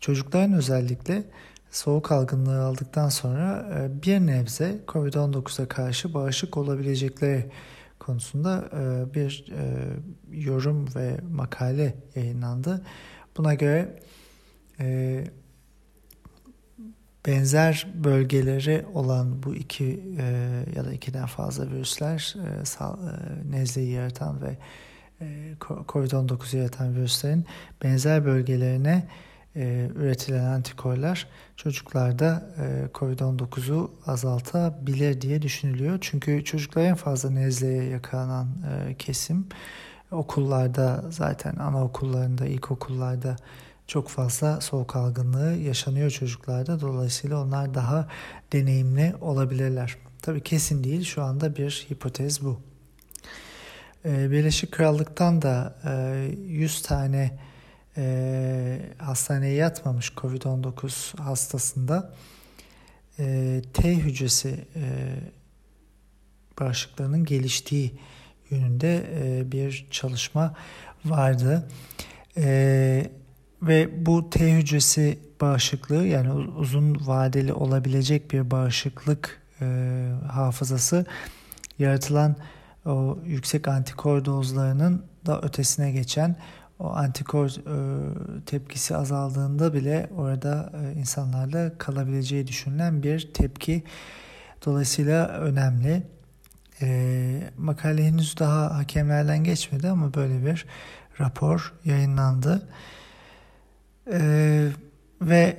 çocukların 0.00 0.52
özellikle 0.52 1.24
soğuk 1.70 2.12
algınlığı 2.12 2.62
aldıktan 2.62 3.08
sonra 3.08 3.70
e, 3.74 4.02
bir 4.02 4.20
nebze 4.20 4.80
COVID-19'a 4.88 5.68
karşı 5.68 6.14
bağışık 6.14 6.56
olabilecekleri 6.56 7.50
konusunda 7.98 8.68
e, 8.72 9.14
bir 9.14 9.52
e, 9.52 9.86
yorum 10.30 10.94
ve 10.96 11.20
makale 11.32 11.94
yayınlandı. 12.14 12.82
Buna 13.36 13.54
göre 13.54 13.96
benzer 17.26 17.86
bölgeleri 17.94 18.84
olan 18.94 19.42
bu 19.42 19.54
iki 19.54 20.00
ya 20.76 20.84
da 20.84 20.92
ikiden 20.92 21.26
fazla 21.26 21.70
virüsler 21.70 22.34
nezleyi 23.50 23.90
yaratan 23.90 24.42
ve 24.42 24.56
COVID-19'u 25.88 26.58
yaratan 26.58 26.96
virüslerin 26.96 27.46
benzer 27.82 28.24
bölgelerine 28.24 29.08
e, 29.56 29.90
üretilen 29.94 30.44
antikorlar 30.44 31.26
çocuklarda 31.56 32.42
e, 32.58 32.88
COVID-19'u 32.94 33.90
azaltabilir 34.06 35.20
diye 35.20 35.42
düşünülüyor. 35.42 35.98
Çünkü 36.00 36.44
çocuklar 36.44 36.82
en 36.82 36.94
fazla 36.94 37.30
nezleye 37.30 37.84
yakalanan 37.84 38.48
e, 38.88 38.94
kesim. 38.94 39.46
Okullarda 40.10 41.04
zaten 41.10 41.56
anaokullarında, 41.56 42.46
ilkokullarda 42.46 43.36
çok 43.90 44.08
fazla 44.08 44.60
soğuk 44.60 44.96
algınlığı 44.96 45.54
yaşanıyor 45.54 46.10
çocuklarda. 46.10 46.80
Dolayısıyla 46.80 47.42
onlar 47.42 47.74
daha 47.74 48.08
deneyimli 48.52 49.14
olabilirler. 49.20 49.96
Tabii 50.22 50.40
kesin 50.40 50.84
değil. 50.84 51.04
Şu 51.04 51.22
anda 51.22 51.56
bir 51.56 51.86
hipotez 51.90 52.44
bu. 52.44 52.60
E, 54.04 54.30
Birleşik 54.30 54.72
Krallık'tan 54.72 55.42
da 55.42 55.76
e, 55.84 56.34
100 56.46 56.82
tane 56.82 57.38
e, 57.96 58.80
hastaneye 58.98 59.54
yatmamış 59.54 60.08
COVID-19 60.08 61.22
hastasında 61.22 62.14
e, 63.18 63.62
T 63.72 63.96
hücresi 63.96 64.64
e, 64.76 65.14
bağışıklığının 66.60 67.24
geliştiği 67.24 68.00
yönünde 68.50 69.06
e, 69.14 69.52
bir 69.52 69.86
çalışma 69.90 70.54
vardı. 71.04 71.68
Ve 73.62 74.06
bu 74.06 74.30
T 74.30 74.52
hücresi 74.52 75.18
bağışıklığı 75.40 76.06
yani 76.06 76.32
uzun 76.32 77.06
vadeli 77.06 77.52
olabilecek 77.52 78.30
bir 78.30 78.50
bağışıklık 78.50 79.40
e, 79.60 79.66
hafızası 80.28 81.06
yaratılan 81.78 82.36
o 82.86 83.18
yüksek 83.24 83.68
antikor 83.68 84.24
dozlarının 84.24 85.04
da 85.26 85.40
ötesine 85.42 85.92
geçen 85.92 86.36
o 86.78 86.90
antikor 86.90 87.48
e, 87.48 88.44
tepkisi 88.46 88.96
azaldığında 88.96 89.74
bile 89.74 90.10
orada 90.16 90.72
e, 90.74 90.98
insanlarda 90.98 91.72
kalabileceği 91.78 92.46
düşünülen 92.46 93.02
bir 93.02 93.30
tepki. 93.34 93.82
Dolayısıyla 94.66 95.28
önemli. 95.28 96.02
E, 96.82 97.50
makale 97.58 98.04
henüz 98.04 98.38
daha 98.38 98.78
hakemlerden 98.78 99.44
geçmedi 99.44 99.88
ama 99.88 100.14
böyle 100.14 100.46
bir 100.46 100.66
rapor 101.20 101.72
yayınlandı. 101.84 102.68
E, 104.10 104.68
ve 105.22 105.56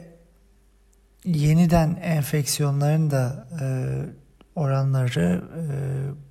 yeniden 1.25 1.99
enfeksiyonların 2.01 3.11
da 3.11 3.47
e, 3.61 3.65
oranları 4.55 5.43
e, 5.57 5.63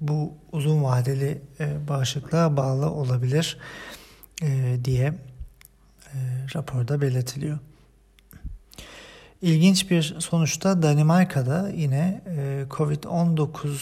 bu 0.00 0.34
uzun 0.52 0.84
vadeli 0.84 1.42
e, 1.60 1.88
bağışıklığa 1.88 2.56
bağlı 2.56 2.90
olabilir 2.90 3.58
e, 4.42 4.78
diye 4.84 5.06
e, 5.06 6.16
raporda 6.54 7.00
belirtiliyor. 7.00 7.58
İlginç 9.42 9.90
bir 9.90 10.16
sonuçta 10.18 10.82
Danimarka'da 10.82 11.68
yine 11.68 12.22
e, 12.26 12.64
COVID-19 12.70 13.76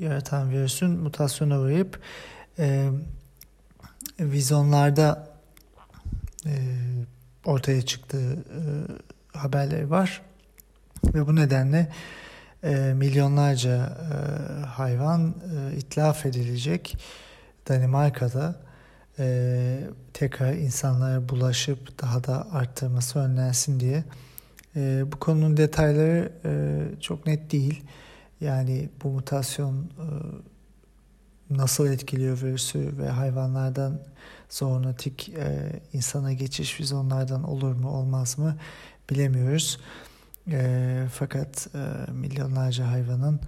e, 0.00 0.04
yaratan 0.04 0.50
virüsün 0.50 0.90
mutasyona 0.90 1.60
uğrayıp 1.60 2.00
e, 2.58 2.90
vizonlarda 4.20 5.28
e, 6.46 6.52
ortaya 7.48 7.82
çıktığı 7.82 8.32
e, 8.32 8.60
haberleri 9.38 9.90
var. 9.90 10.22
Ve 11.14 11.26
bu 11.26 11.36
nedenle 11.36 11.88
e, 12.64 12.94
milyonlarca 12.96 13.76
e, 13.76 14.16
hayvan 14.66 15.34
e, 15.72 15.76
itlaf 15.76 16.26
edilecek 16.26 16.98
Danimarka'da 17.68 18.56
e, 19.18 19.80
tekrar 20.12 20.52
insanlara 20.52 21.28
bulaşıp 21.28 22.02
daha 22.02 22.24
da 22.24 22.52
arttırması 22.52 23.18
önlensin 23.18 23.80
diye. 23.80 24.04
E, 24.76 25.04
bu 25.12 25.18
konunun 25.18 25.56
detayları 25.56 26.32
e, 26.44 26.80
çok 27.00 27.26
net 27.26 27.52
değil. 27.52 27.84
Yani 28.40 28.88
bu 29.04 29.08
mutasyon 29.08 29.76
e, 29.76 30.06
nasıl 31.50 31.86
etkiliyor 31.86 32.42
virüsü 32.42 32.98
ve 32.98 33.08
hayvanlardan 33.08 34.00
zoonotik 34.50 35.28
e, 35.28 35.80
insana 35.92 36.32
geçiş 36.32 36.80
biz 36.80 36.92
onlardan 36.92 37.42
olur 37.42 37.72
mu 37.72 37.88
olmaz 37.88 38.38
mı 38.38 38.56
bilemiyoruz. 39.10 39.80
E, 40.50 41.06
fakat 41.14 41.68
e, 41.74 42.12
milyonlarca 42.12 42.90
hayvanın 42.90 43.40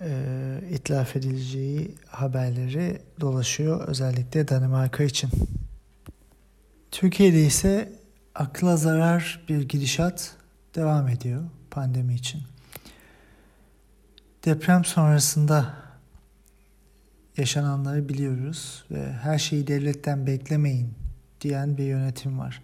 e, 0.00 0.60
itlaf 0.70 1.16
edileceği 1.16 1.94
haberleri 2.06 3.02
dolaşıyor 3.20 3.88
özellikle 3.88 4.48
Danimarka 4.48 5.04
için. 5.04 5.30
Türkiye'de 6.90 7.42
ise 7.42 7.92
akla 8.34 8.76
zarar 8.76 9.44
bir 9.48 9.68
gidişat 9.68 10.36
devam 10.74 11.08
ediyor 11.08 11.42
pandemi 11.70 12.14
için. 12.14 12.42
Deprem 14.44 14.84
sonrasında 14.84 15.87
yaşananları 17.38 18.08
biliyoruz 18.08 18.84
ve 18.90 19.12
her 19.12 19.38
şeyi 19.38 19.66
devletten 19.66 20.26
beklemeyin 20.26 20.94
diyen 21.40 21.76
bir 21.78 21.84
yönetim 21.84 22.38
var. 22.38 22.62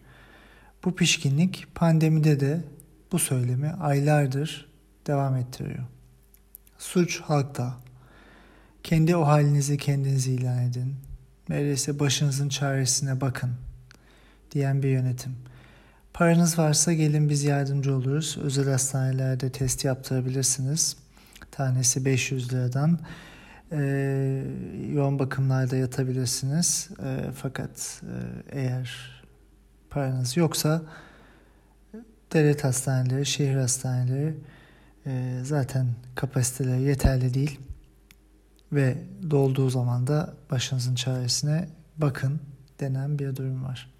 Bu 0.84 0.94
pişkinlik 0.94 1.66
pandemide 1.74 2.40
de 2.40 2.64
bu 3.12 3.18
söylemi 3.18 3.70
aylardır 3.70 4.68
devam 5.06 5.36
ettiriyor. 5.36 5.84
Suç 6.78 7.20
halkta. 7.20 7.76
Kendi 8.82 9.16
o 9.16 9.26
halinizi 9.26 9.76
kendiniz 9.78 10.26
ilan 10.26 10.58
edin. 10.58 10.96
Neredeyse 11.48 11.98
başınızın 11.98 12.48
çaresine 12.48 13.20
bakın 13.20 13.50
diyen 14.50 14.82
bir 14.82 14.88
yönetim. 14.88 15.36
Paranız 16.14 16.58
varsa 16.58 16.92
gelin 16.92 17.28
biz 17.28 17.44
yardımcı 17.44 17.94
oluruz. 17.94 18.38
Özel 18.42 18.70
hastanelerde 18.70 19.52
test 19.52 19.84
yaptırabilirsiniz. 19.84 20.96
Tanesi 21.50 22.04
500 22.04 22.52
liradan. 22.52 22.98
E, 23.72 23.78
yoğun 24.92 25.18
bakımlarda 25.18 25.76
yatabilirsiniz. 25.76 26.90
E, 27.04 27.30
fakat 27.34 28.02
e, 28.02 28.16
eğer 28.60 29.14
paranız 29.90 30.36
yoksa 30.36 30.82
devlet 32.32 32.64
hastaneleri, 32.64 33.26
şehir 33.26 33.56
hastaneleri 33.56 34.34
e, 35.06 35.40
zaten 35.42 35.86
kapasiteleri 36.14 36.82
yeterli 36.82 37.34
değil 37.34 37.60
ve 38.72 38.96
dolduğu 39.30 39.70
zaman 39.70 40.06
da 40.06 40.34
başınızın 40.50 40.94
çaresine 40.94 41.68
bakın 41.96 42.40
denen 42.80 43.18
bir 43.18 43.36
durum 43.36 43.64
var. 43.64 43.90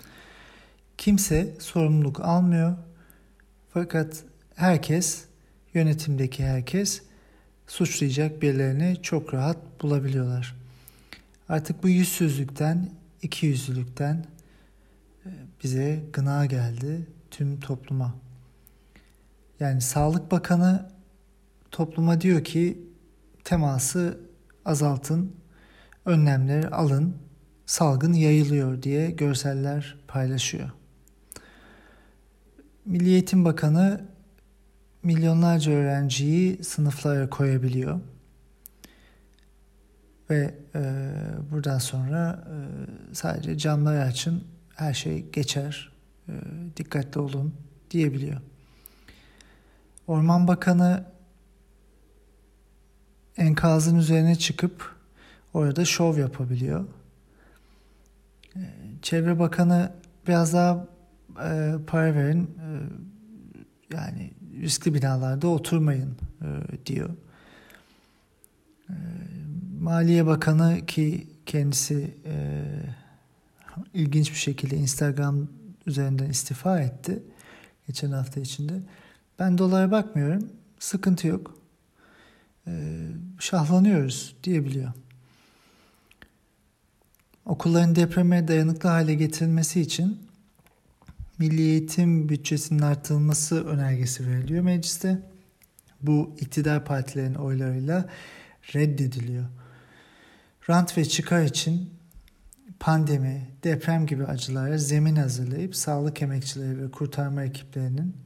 kimse 0.98 1.54
sorumluluk 1.58 2.20
almıyor. 2.20 2.76
Fakat 3.70 4.24
herkes, 4.54 5.24
yönetimdeki 5.74 6.44
herkes 6.44 7.02
suçlayacak 7.66 8.42
birilerini 8.42 8.96
çok 9.02 9.34
rahat 9.34 9.82
bulabiliyorlar. 9.82 10.56
Artık 11.48 11.82
bu 11.82 11.88
yüzsüzlükten, 11.88 12.90
ikiyüzlülükten 13.22 14.24
e, 15.26 15.30
bize 15.64 16.04
gına 16.12 16.46
geldi 16.46 17.06
tüm 17.30 17.60
topluma. 17.60 18.14
Yani 19.60 19.80
Sağlık 19.80 20.30
Bakanı 20.30 20.90
topluma 21.70 22.20
diyor 22.20 22.44
ki 22.44 22.78
teması 23.44 24.18
azaltın, 24.64 25.32
önlemleri 26.04 26.68
alın, 26.68 27.16
salgın 27.66 28.12
yayılıyor 28.12 28.82
diye 28.82 29.10
görseller 29.10 29.96
paylaşıyor. 30.08 30.70
Milli 32.84 33.08
Eğitim 33.08 33.44
Bakanı 33.44 34.04
milyonlarca 35.04 35.72
öğrenciyi 35.72 36.64
sınıflara 36.64 37.30
koyabiliyor. 37.30 38.00
Ve 40.30 40.54
e, 40.74 41.02
buradan 41.50 41.78
sonra 41.78 42.44
e, 42.46 42.56
sadece 43.14 43.58
camları 43.58 44.02
açın, 44.02 44.44
her 44.74 44.94
şey 44.94 45.30
geçer, 45.30 45.92
e, 46.28 46.32
dikkatli 46.76 47.20
olun 47.20 47.54
diyebiliyor. 47.90 48.40
Orman 50.06 50.48
Bakanı 50.48 51.04
enkazın 53.36 53.96
üzerine 53.98 54.34
çıkıp 54.34 54.94
orada 55.54 55.84
şov 55.84 56.18
yapabiliyor. 56.18 56.84
Ee, 58.56 58.60
Çevre 59.02 59.38
Bakanı 59.38 59.92
biraz 60.28 60.52
daha 60.54 60.86
e, 61.44 61.74
para 61.86 62.14
verin 62.14 62.42
e, 62.42 62.68
yani 63.96 64.30
riskli 64.62 64.94
binalarda 64.94 65.48
oturmayın 65.48 66.16
e, 66.42 66.48
diyor. 66.86 67.10
E, 68.90 68.94
Maliye 69.80 70.26
Bakanı 70.26 70.86
ki 70.86 71.26
kendisi 71.46 72.14
e, 72.26 72.62
ilginç 73.94 74.30
bir 74.30 74.36
şekilde 74.36 74.76
Instagram 74.76 75.48
üzerinden 75.86 76.30
istifa 76.30 76.80
etti 76.80 77.22
geçen 77.86 78.10
hafta 78.10 78.40
içinde. 78.40 78.72
Ben 79.38 79.58
dolara 79.58 79.90
bakmıyorum. 79.90 80.48
Sıkıntı 80.78 81.26
yok. 81.26 81.58
Ee, 82.66 83.08
şahlanıyoruz 83.38 84.36
diyebiliyor. 84.44 84.92
Okulların 87.46 87.96
depreme 87.96 88.48
dayanıklı 88.48 88.88
hale 88.88 89.14
getirilmesi 89.14 89.80
için 89.80 90.18
milli 91.38 91.62
eğitim 91.62 92.28
bütçesinin 92.28 92.82
artırılması 92.82 93.66
önergesi 93.66 94.28
veriliyor 94.28 94.62
mecliste. 94.62 95.18
Bu 96.02 96.36
iktidar 96.40 96.84
partilerinin 96.84 97.34
oylarıyla 97.34 98.08
reddediliyor. 98.74 99.44
Rant 100.70 100.98
ve 100.98 101.04
çıkar 101.04 101.42
için 101.42 101.90
pandemi, 102.80 103.48
deprem 103.64 104.06
gibi 104.06 104.24
acılara 104.24 104.78
zemin 104.78 105.16
hazırlayıp 105.16 105.76
sağlık 105.76 106.22
emekçileri 106.22 106.82
ve 106.82 106.90
kurtarma 106.90 107.44
ekiplerinin 107.44 108.16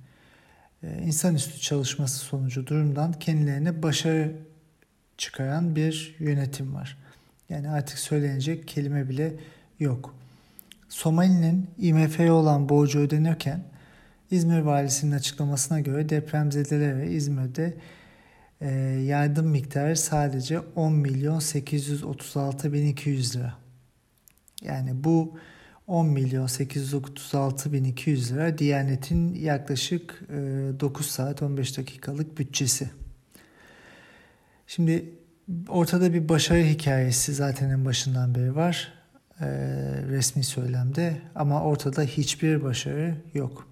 e, 0.83 1.03
insanüstü 1.03 1.61
çalışması 1.61 2.19
sonucu 2.19 2.67
durumdan 2.67 3.13
kendilerine 3.13 3.83
başarı 3.83 4.37
çıkaran 5.19 5.77
bir 5.77 6.17
yönetim 6.19 6.75
var. 6.75 6.99
Yani 7.49 7.71
artık 7.71 7.99
söylenecek 7.99 8.69
kelime 8.69 9.09
bile 9.09 9.35
yok. 9.79 10.15
Somali'nin 10.89 11.71
IMF'ye 11.79 12.33
olan 12.33 12.69
borcu 12.69 12.99
ödenirken 12.99 13.65
İzmir 14.31 14.59
valisinin 14.59 15.13
açıklamasına 15.13 15.81
göre 15.81 16.09
depremzedelere 16.09 17.11
İzmir'de 17.11 17.77
e, 18.61 18.71
yardım 19.07 19.47
miktarı 19.47 19.97
sadece 19.97 20.61
10 20.61 20.93
milyon 20.93 21.39
836 21.39 22.73
bin 22.73 22.87
200 22.87 23.37
lira. 23.37 23.55
Yani 24.63 25.05
bu 25.05 25.39
10 25.87 26.07
milyon 26.07 26.47
836 26.47 27.73
bin 27.73 27.85
200 27.85 28.33
lira 28.33 28.59
Diyanet'in 28.59 29.35
yaklaşık 29.35 30.21
9 30.31 31.07
e, 31.07 31.11
saat 31.11 31.43
15 31.43 31.79
dakikalık 31.79 32.39
bütçesi. 32.39 32.91
Şimdi 34.67 35.15
ortada 35.69 36.15
bir 36.15 36.29
başarı 36.29 36.63
hikayesi 36.63 37.35
zaten 37.35 37.71
en 37.71 37.85
başından 37.85 38.35
beri 38.35 38.57
var 38.57 38.98
e, 39.41 39.47
resmi 40.09 40.45
söylemde 40.45 41.17
ama 41.35 41.63
ortada 41.63 42.03
hiçbir 42.03 42.63
başarı 42.63 43.15
yok. 43.35 43.69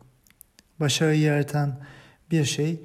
Başarıyı 0.81 1.21
yaratan 1.21 1.79
bir 2.31 2.45
şey 2.45 2.81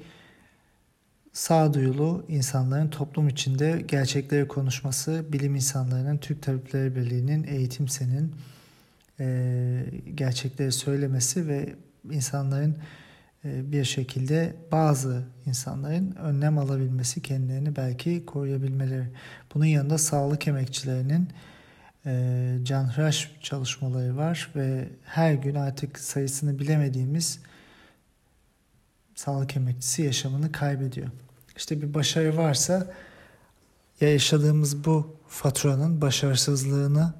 sağduyulu 1.32 2.24
insanların 2.28 2.88
toplum 2.88 3.28
içinde 3.28 3.84
gerçekleri 3.88 4.48
konuşması, 4.48 5.24
bilim 5.32 5.54
insanlarının, 5.54 6.18
Türk 6.18 6.42
Tabipleri 6.42 6.96
Birliği'nin, 6.96 7.44
eğitim 7.44 7.88
senin, 7.88 8.34
e, 9.20 9.84
gerçekleri 10.14 10.72
söylemesi 10.72 11.48
ve 11.48 11.74
insanların 12.10 12.76
e, 13.44 13.72
bir 13.72 13.84
şekilde 13.84 14.54
bazı 14.72 15.24
insanların 15.46 16.16
önlem 16.16 16.58
alabilmesi, 16.58 17.22
kendilerini 17.22 17.76
belki 17.76 18.26
koruyabilmeleri. 18.26 19.06
Bunun 19.54 19.64
yanında 19.64 19.98
sağlık 19.98 20.48
emekçilerinin 20.48 21.28
e, 22.06 22.58
canhıraş 22.62 23.32
çalışmaları 23.40 24.16
var 24.16 24.50
ve 24.56 24.88
her 25.04 25.34
gün 25.34 25.54
artık 25.54 25.98
sayısını 25.98 26.58
bilemediğimiz 26.58 27.40
sağlık 29.14 29.56
emekçisi 29.56 30.02
yaşamını 30.02 30.52
kaybediyor. 30.52 31.08
İşte 31.56 31.82
bir 31.82 31.94
başarı 31.94 32.36
varsa 32.36 32.92
ya 34.00 34.12
yaşadığımız 34.12 34.84
bu 34.84 35.16
faturanın 35.28 36.00
başarısızlığını 36.00 37.14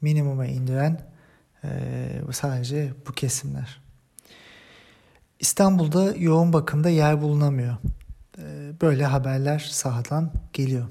minimuma 0.00 0.46
indiren 0.46 1.00
ee, 1.64 2.22
sadece 2.32 2.92
bu 3.08 3.12
kesimler. 3.12 3.80
İstanbul'da 5.40 6.14
yoğun 6.16 6.52
bakımda 6.52 6.88
yer 6.88 7.22
bulunamıyor. 7.22 7.76
Ee, 8.38 8.72
böyle 8.80 9.04
haberler 9.04 9.58
sahadan 9.58 10.32
geliyor. 10.52 10.86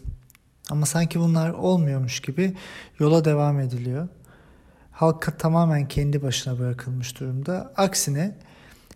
Ama 0.69 0.85
sanki 0.85 1.19
bunlar 1.19 1.49
olmuyormuş 1.49 2.19
gibi 2.19 2.53
yola 2.99 3.25
devam 3.25 3.59
ediliyor. 3.59 4.07
Halk 4.91 5.39
tamamen 5.39 5.87
kendi 5.87 6.21
başına 6.23 6.59
bırakılmış 6.59 7.19
durumda. 7.19 7.73
Aksine 7.77 8.37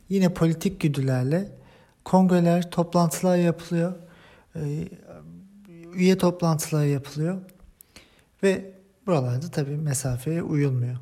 yine 0.09 0.33
politik 0.33 0.81
güdülerle 0.81 1.51
kongreler, 2.05 2.71
toplantılar 2.71 3.37
yapılıyor. 3.37 3.93
Ee, 4.55 4.87
üye 5.93 6.17
toplantıları 6.17 6.87
yapılıyor. 6.87 7.37
Ve 8.43 8.71
buralarda 9.05 9.51
tabii 9.51 9.77
mesafeye 9.77 10.43
uyulmuyor. 10.43 10.97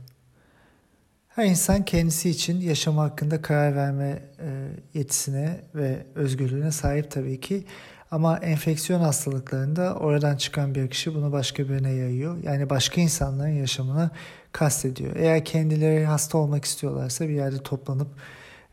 Her 1.28 1.46
insan 1.46 1.86
kendisi 1.86 2.30
için 2.30 2.62
yaşam 2.62 2.98
hakkında 2.98 3.42
karar 3.42 3.76
verme 3.76 4.22
e, 4.40 4.68
yetisine 4.94 5.62
ve 5.76 6.06
özgürlüğüne 6.16 6.72
sahip 6.72 7.12
tabii 7.12 7.40
ki. 7.40 7.66
Ama 8.12 8.38
enfeksiyon 8.38 9.00
hastalıklarında 9.00 9.96
oradan 9.96 10.38
çıkan 10.38 10.76
bir 10.76 10.90
kişi 10.90 11.16
bunu 11.16 11.32
başka 11.32 11.70
birine 11.70 11.92
yayıyor. 11.92 12.44
Yani 12.44 12.70
başka 12.70 13.02
insanların 13.02 13.50
yaşamını 13.50 14.10
kastediyor. 14.52 15.16
Eğer 15.16 15.46
kendileri 15.46 16.06
hasta 16.06 16.38
olmak 16.38 16.66
istiyorlarsa 16.66 17.30
bir 17.30 17.34
yerde 17.34 17.64
toplanıp 17.64 18.08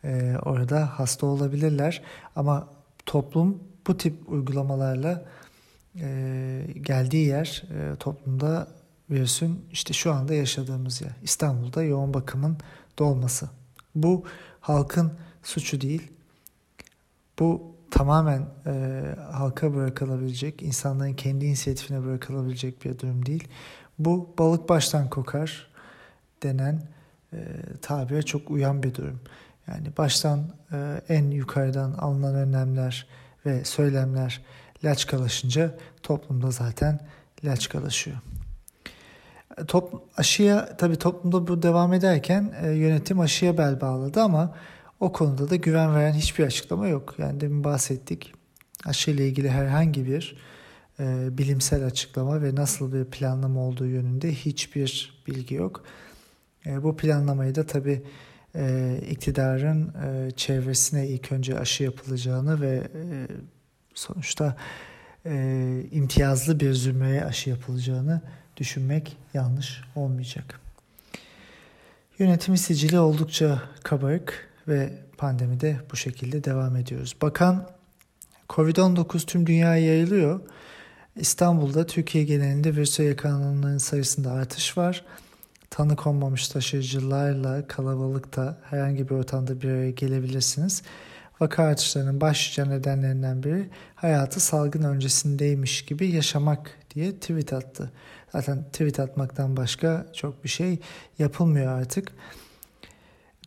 e, 0.04 0.36
orada 0.42 0.98
hasta 0.98 1.26
olabilirler. 1.26 2.02
Ama 2.36 2.68
toplum 3.06 3.58
bu 3.86 3.96
tip 3.96 4.14
uygulamalarla 4.28 5.24
e, 6.00 6.66
geldiği 6.80 7.26
yer 7.26 7.64
e, 7.70 7.96
toplumda 7.96 8.68
virüsün 9.10 9.64
işte 9.72 9.94
şu 9.94 10.12
anda 10.12 10.34
yaşadığımız 10.34 11.00
yer. 11.00 11.12
İstanbul'da 11.22 11.82
yoğun 11.82 12.14
bakımın 12.14 12.58
dolması. 12.98 13.48
Bu 13.94 14.24
halkın 14.60 15.12
suçu 15.42 15.80
değil. 15.80 16.12
Bu 17.38 17.73
tamamen 17.94 18.46
e, 18.66 19.02
halka 19.32 19.74
bırakılabilecek, 19.74 20.62
insanların 20.62 21.14
kendi 21.14 21.44
inisiyatifine 21.44 22.04
bırakılabilecek 22.04 22.84
bir 22.84 22.98
durum 22.98 23.26
değil. 23.26 23.48
Bu 23.98 24.34
balık 24.38 24.68
baştan 24.68 25.10
kokar 25.10 25.66
denen 26.42 26.82
e, 27.32 27.38
tabire 27.82 28.22
çok 28.22 28.50
uyan 28.50 28.82
bir 28.82 28.94
durum. 28.94 29.20
Yani 29.66 29.88
baştan 29.98 30.40
e, 30.72 31.00
en 31.08 31.30
yukarıdan 31.30 31.92
alınan 31.92 32.34
önlemler 32.34 33.06
ve 33.46 33.64
söylemler 33.64 34.40
laçkalaşınca 34.84 35.74
toplumda 36.02 36.50
zaten 36.50 37.00
laçkalaşıyor. 37.44 38.16
Top, 39.68 40.02
aşıya 40.16 40.76
tabii 40.76 40.96
toplumda 40.96 41.46
bu 41.46 41.62
devam 41.62 41.92
ederken 41.92 42.52
e, 42.62 42.70
yönetim 42.70 43.20
aşıya 43.20 43.58
bel 43.58 43.80
bağladı 43.80 44.22
ama 44.22 44.54
o 45.04 45.12
konuda 45.12 45.50
da 45.50 45.56
güven 45.56 45.94
veren 45.94 46.12
hiçbir 46.12 46.44
açıklama 46.44 46.88
yok. 46.88 47.14
Yani 47.18 47.40
demin 47.40 47.64
bahsettik. 47.64 48.32
Aşı 48.84 49.10
ile 49.10 49.28
ilgili 49.28 49.50
herhangi 49.50 50.06
bir 50.06 50.36
e, 51.00 51.28
bilimsel 51.38 51.86
açıklama 51.86 52.42
ve 52.42 52.54
nasıl 52.54 52.92
bir 52.92 53.04
planlama 53.04 53.60
olduğu 53.60 53.86
yönünde 53.86 54.32
hiçbir 54.32 55.22
bilgi 55.26 55.54
yok. 55.54 55.84
E, 56.66 56.82
bu 56.82 56.96
planlamayı 56.96 57.54
da 57.54 57.66
tabii 57.66 58.02
e, 58.54 58.96
iktidarın 59.10 59.94
e, 60.04 60.30
çevresine 60.30 61.08
ilk 61.08 61.32
önce 61.32 61.58
aşı 61.58 61.84
yapılacağını 61.84 62.60
ve 62.60 62.88
e, 62.94 63.26
sonuçta 63.94 64.56
e, 65.26 65.86
imtiyazlı 65.90 66.60
bir 66.60 66.72
zümreye 66.72 67.24
aşı 67.24 67.50
yapılacağını 67.50 68.20
düşünmek 68.56 69.16
yanlış 69.34 69.80
olmayacak. 69.94 70.60
Yönetimi 72.18 72.58
sicili 72.58 72.98
oldukça 72.98 73.62
kabarık 73.82 74.53
ve 74.68 74.92
pandemide 75.18 75.76
bu 75.92 75.96
şekilde 75.96 76.44
devam 76.44 76.76
ediyoruz. 76.76 77.16
Bakan 77.22 77.70
Covid-19 78.48 79.26
tüm 79.26 79.46
dünyaya 79.46 79.86
yayılıyor. 79.86 80.40
İstanbul'da 81.16 81.86
Türkiye 81.86 82.24
genelinde 82.24 82.76
virüse 82.76 83.04
yakalananların 83.04 83.78
sayısında 83.78 84.32
artış 84.32 84.78
var. 84.78 85.04
Tanı 85.70 85.96
konmamış 85.96 86.48
taşıyıcılarla 86.48 87.66
kalabalıkta 87.66 88.58
herhangi 88.62 89.08
bir 89.08 89.14
ortamda 89.14 89.60
bir 89.60 89.68
araya 89.68 89.90
gelebilirsiniz. 89.90 90.82
Vaka 91.40 91.62
artışlarının 91.62 92.20
başlıca 92.20 92.64
nedenlerinden 92.64 93.42
biri 93.42 93.68
hayatı 93.94 94.40
salgın 94.40 94.82
öncesindeymiş 94.82 95.84
gibi 95.84 96.10
yaşamak 96.10 96.78
diye 96.94 97.12
tweet 97.12 97.52
attı. 97.52 97.92
Zaten 98.32 98.64
tweet 98.64 99.00
atmaktan 99.00 99.56
başka 99.56 100.06
çok 100.12 100.44
bir 100.44 100.48
şey 100.48 100.78
yapılmıyor 101.18 101.78
artık. 101.78 102.12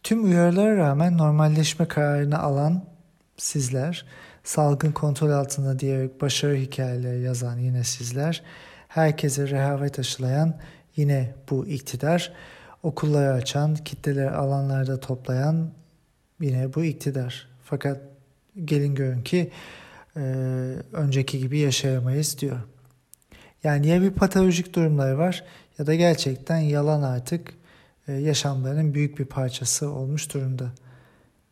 Tüm 0.08 0.26
uyarılara 0.26 0.78
rağmen 0.78 1.18
normalleşme 1.18 1.88
kararını 1.88 2.40
alan 2.40 2.84
sizler, 3.38 4.06
salgın 4.44 4.92
kontrol 4.92 5.30
altında 5.30 5.80
diyerek 5.80 6.22
başarı 6.22 6.56
hikayeleri 6.56 7.22
yazan 7.22 7.58
yine 7.58 7.84
sizler, 7.84 8.44
herkese 8.88 9.50
rehavet 9.50 10.00
aşılayan 10.00 10.60
yine 10.96 11.34
bu 11.50 11.68
iktidar, 11.68 12.34
okulları 12.84 13.34
açan, 13.34 13.76
kitleleri 13.76 14.30
alanlarda 14.30 15.00
toplayan 15.00 15.72
yine 16.42 16.74
bu 16.74 16.84
iktidar. 16.84 17.48
Fakat 17.64 18.02
gelin 18.66 18.96
görün 18.96 19.22
ki 19.22 19.52
e, 20.18 20.22
önceki 20.94 21.40
gibi 21.40 21.60
yaşayamayız 21.60 22.40
diyor. 22.40 22.58
Yani 23.64 23.88
ya 23.88 24.02
bir 24.02 24.12
patolojik 24.12 24.76
durumları 24.76 25.18
var 25.18 25.44
ya 25.80 25.88
da 25.88 25.96
gerçekten 25.96 26.58
yalan 26.58 27.02
artık 27.02 27.58
yaşamlarının 28.14 28.94
büyük 28.94 29.20
bir 29.20 29.26
parçası 29.26 29.90
olmuş 29.90 30.34
durumda. 30.34 30.72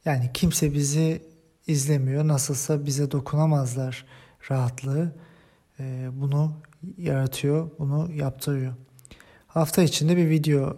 Yani 0.06 0.30
kimse 0.34 0.74
bizi 0.74 1.22
izlemiyor, 1.68 2.28
nasılsa 2.28 2.86
bize 2.86 3.12
dokunamazlar 3.12 4.06
rahatlığı 4.52 5.16
e, 5.80 6.08
bunu 6.14 6.54
yaratıyor, 6.98 7.70
bunu 7.80 8.12
yaptırıyor. 8.14 8.74
Hafta 9.48 9.84
içinde 9.84 10.18
bir 10.18 10.30
video 10.30 10.78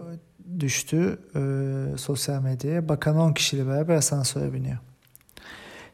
düştü 0.59 1.19
e, 1.35 1.97
sosyal 1.97 2.41
medyaya. 2.41 2.89
Bakan 2.89 3.17
10 3.17 3.33
kişiyle 3.33 3.67
beraber 3.67 3.95
asansöre 3.95 4.53
biniyor. 4.53 4.77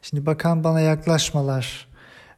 Şimdi 0.01 0.25
bakan 0.25 0.63
bana 0.63 0.79
yaklaşmalar 0.79 1.87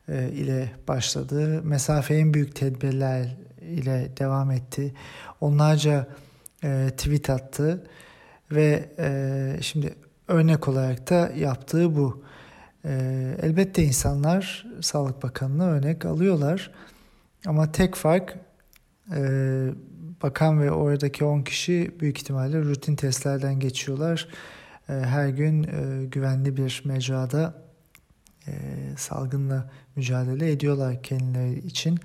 e, 0.08 0.30
ile 0.30 0.72
başladı. 0.88 1.62
Mesafe 1.64 2.16
en 2.16 2.34
büyük 2.34 2.56
tedbirler 2.56 3.38
ile 3.62 4.12
devam 4.20 4.52
etti. 4.52 4.94
Onlarca 5.42 6.08
e, 6.64 6.90
tweet 6.98 7.30
attı 7.30 7.88
ve 8.52 8.90
e, 9.00 9.58
şimdi 9.62 9.96
örnek 10.28 10.68
olarak 10.68 11.10
da 11.10 11.32
yaptığı 11.36 11.96
bu. 11.96 12.24
E, 12.86 12.92
elbette 13.42 13.84
insanlar 13.84 14.66
Sağlık 14.82 15.24
Bakanı'na 15.24 15.66
örnek 15.66 16.06
alıyorlar 16.06 16.72
ama 17.46 17.72
tek 17.72 17.96
fark 17.96 18.38
e, 19.16 19.20
bakan 20.24 20.62
ve 20.62 20.72
oradaki 20.72 21.26
10 21.26 21.42
kişi 21.42 21.92
büyük 22.00 22.18
ihtimalle 22.18 22.60
rutin 22.60 22.96
testlerden 22.96 23.60
geçiyorlar. 23.60 24.28
E, 24.90 24.94
her 24.94 25.30
gün 25.30 25.64
e, 25.64 26.06
güvenli 26.06 26.58
bir 26.58 26.82
mecrada 26.86 27.54
e, 28.48 28.52
salgınla 28.98 29.70
mücadele 29.96 30.52
ediyorlar 30.52 31.04
kendileri 31.04 31.68
için. 31.68 32.00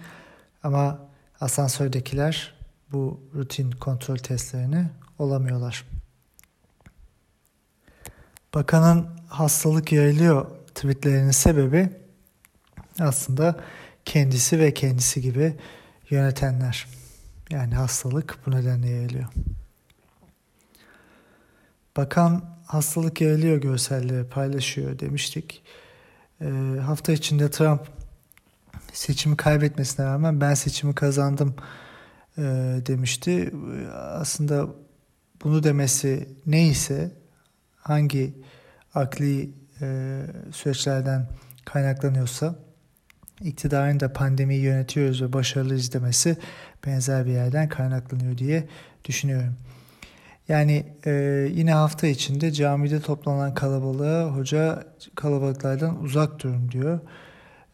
Ama 0.63 1.09
asansördekiler 1.41 2.60
bu 2.93 3.21
rutin 3.35 3.71
kontrol 3.71 4.17
testlerini 4.17 4.87
olamıyorlar. 5.19 5.87
Bakanın 8.55 9.07
hastalık 9.29 9.93
yayılıyor 9.93 10.47
tweetlerinin 10.75 11.31
sebebi 11.31 11.91
aslında 12.99 13.61
kendisi 14.05 14.59
ve 14.59 14.75
kendisi 14.75 15.23
gibi 15.23 15.57
yönetenler. 16.11 16.87
Yani 17.51 17.75
hastalık 17.75 18.39
bu 18.47 18.51
nedenle 18.51 18.89
yayılıyor. 18.89 19.27
Bakan 21.97 22.45
hastalık 22.67 23.21
yayılıyor 23.21 23.57
görselleri 23.57 24.29
paylaşıyor 24.29 24.99
demiştik. 24.99 25.63
E, 26.41 26.47
hafta 26.85 27.13
içinde 27.13 27.51
Trump 27.51 27.81
seçimi 28.93 29.37
kaybetmesine 29.37 30.07
rağmen 30.07 30.41
ben 30.41 30.55
seçimi 30.55 30.95
kazandım 30.95 31.55
e, 32.39 32.43
demişti. 32.87 33.51
Aslında 33.95 34.67
bunu 35.45 35.63
demesi 35.63 36.29
neyse 36.47 37.11
hangi 37.77 38.35
akli 38.95 39.51
e, 39.81 40.21
süreçlerden 40.53 41.29
kaynaklanıyorsa 41.65 42.55
iktidarın 43.41 44.01
da 44.01 44.13
pandemiyi 44.13 44.61
yönetiyoruz 44.61 45.23
ve 45.23 45.33
başarılı 45.33 45.75
izlemesi 45.75 46.37
benzer 46.87 47.27
bir 47.27 47.31
yerden 47.31 47.69
kaynaklanıyor 47.69 48.39
diye 48.39 48.69
düşünüyorum. 49.05 49.57
Yani 50.49 50.87
e, 51.07 51.11
yine 51.53 51.73
hafta 51.73 52.07
içinde 52.07 52.53
camide 52.53 53.01
toplanan 53.01 53.55
kalabalığa 53.55 54.37
hoca 54.37 54.85
kalabalıklardan 55.15 56.03
uzak 56.03 56.43
durun 56.43 56.71
diyor. 56.71 57.01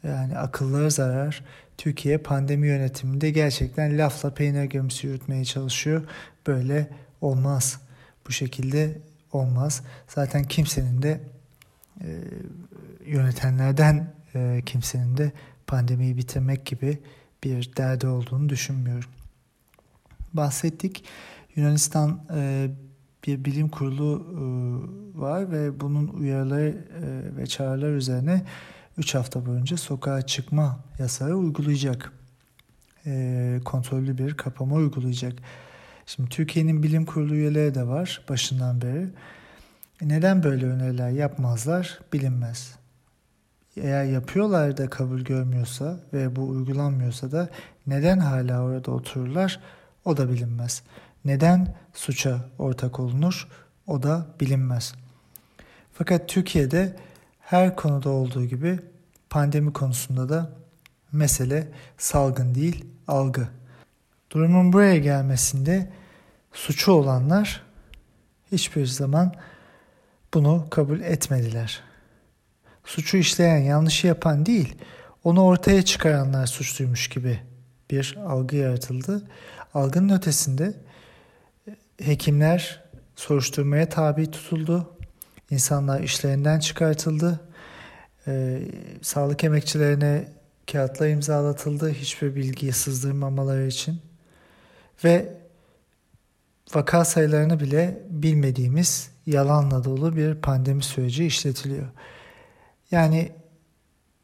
Yani 0.03 0.38
akıllara 0.38 0.90
zarar. 0.90 1.45
Türkiye 1.78 2.18
pandemi 2.18 2.66
yönetiminde 2.66 3.30
gerçekten 3.30 3.98
lafla 3.98 4.34
peynir 4.34 4.64
gemisi 4.64 5.06
yürütmeye 5.06 5.44
çalışıyor. 5.44 6.02
Böyle 6.46 6.88
olmaz. 7.20 7.80
Bu 8.26 8.32
şekilde 8.32 8.98
olmaz. 9.32 9.82
Zaten 10.08 10.44
kimsenin 10.44 11.02
de 11.02 11.20
e, 12.00 12.08
yönetenlerden 13.06 14.14
e, 14.34 14.62
kimsenin 14.66 15.16
de 15.16 15.32
pandemiyi 15.66 16.16
bitirmek 16.16 16.66
gibi 16.66 16.98
bir 17.44 17.76
derdi 17.76 18.06
olduğunu 18.06 18.48
düşünmüyorum. 18.48 19.10
Bahsettik. 20.34 21.04
Yunanistan 21.56 22.20
e, 22.34 22.68
bir 23.26 23.44
bilim 23.44 23.68
kurulu 23.68 24.26
e, 24.32 24.44
var 25.20 25.52
ve 25.52 25.80
bunun 25.80 26.08
uyarıları 26.08 26.68
e, 27.02 27.36
ve 27.36 27.46
çağrılar 27.46 27.92
üzerine 27.92 28.42
3 28.98 29.14
hafta 29.14 29.46
boyunca 29.46 29.76
sokağa 29.76 30.22
çıkma 30.22 30.80
yasağı 30.98 31.35
uygulayacak. 31.35 32.12
E, 33.06 33.61
kontrollü 33.64 34.18
bir 34.18 34.35
kapama 34.35 34.74
uygulayacak. 34.76 35.32
Şimdi 36.06 36.28
Türkiye'nin 36.28 36.82
bilim 36.82 37.04
kurulu 37.04 37.35
üyeleri 37.35 37.74
de 37.74 37.87
var 37.87 38.24
başından 38.28 38.80
beri. 38.80 39.09
Neden 40.02 40.42
böyle 40.42 40.66
öneriler 40.66 41.11
yapmazlar 41.11 42.00
bilinmez. 42.12 42.74
Eğer 43.76 44.04
yapıyorlar 44.04 44.76
da 44.76 44.90
kabul 44.90 45.20
görmüyorsa 45.20 46.00
ve 46.12 46.37
bu 46.37 46.48
uygulanmıyorsa 46.48 47.32
da 47.32 47.48
neden 47.87 48.18
hala 48.18 48.62
orada 48.62 48.90
otururlar 48.90 49.61
o 50.04 50.16
da 50.16 50.30
bilinmez. 50.30 50.82
Neden 51.24 51.74
suça 51.94 52.44
ortak 52.59 53.00
olunur 53.00 53.48
o 53.87 54.02
da 54.02 54.26
bilinmez. 54.40 54.94
Fakat 55.92 56.28
Türkiye'de 56.28 56.96
her 57.46 57.76
konuda 57.76 58.11
olduğu 58.11 58.44
gibi 58.44 58.78
pandemi 59.30 59.72
konusunda 59.72 60.28
da 60.28 60.52
mesele 61.12 61.68
salgın 61.98 62.54
değil 62.54 62.85
algı. 63.09 63.48
Durumun 64.30 64.72
buraya 64.72 64.96
gelmesinde 64.96 65.92
suçu 66.52 66.92
olanlar 66.92 67.62
hiçbir 68.52 68.87
zaman 68.87 69.35
bunu 70.35 70.66
kabul 70.70 71.00
etmediler. 71.00 71.80
Suçu 72.85 73.16
işleyen, 73.16 73.59
yanlışı 73.59 74.06
yapan 74.06 74.46
değil, 74.46 74.74
onu 75.24 75.42
ortaya 75.44 75.82
çıkaranlar 75.82 76.46
suçluymuş 76.46 77.09
gibi 77.09 77.40
bir 77.90 78.18
algı 78.26 78.56
yaratıldı. 78.56 79.30
Algının 79.74 80.16
ötesinde 80.16 80.74
hekimler 82.02 82.85
soruşturmaya 83.16 83.88
tabi 83.88 84.30
tutuldu. 84.30 84.95
İnsanlar 85.50 86.00
işlerinden 86.00 86.59
çıkartıldı. 86.59 87.40
Ee, 88.26 88.62
sağlık 89.02 89.44
emekçilerine 89.44 90.28
kağıtlar 90.72 91.09
imzalatıldı 91.09 91.90
hiçbir 91.90 92.35
bilgiyi 92.35 92.72
sızdırmamaları 92.72 93.66
için. 93.66 94.00
Ve 95.04 95.35
vaka 96.74 97.04
sayılarını 97.04 97.61
bile 97.61 98.02
bilmediğimiz 98.11 99.11
yalanla 99.26 99.85
dolu 99.85 100.16
bir 100.16 100.35
pandemi 100.35 100.82
süreci 100.82 101.26
işletiliyor. 101.26 101.87
Yani 102.90 103.32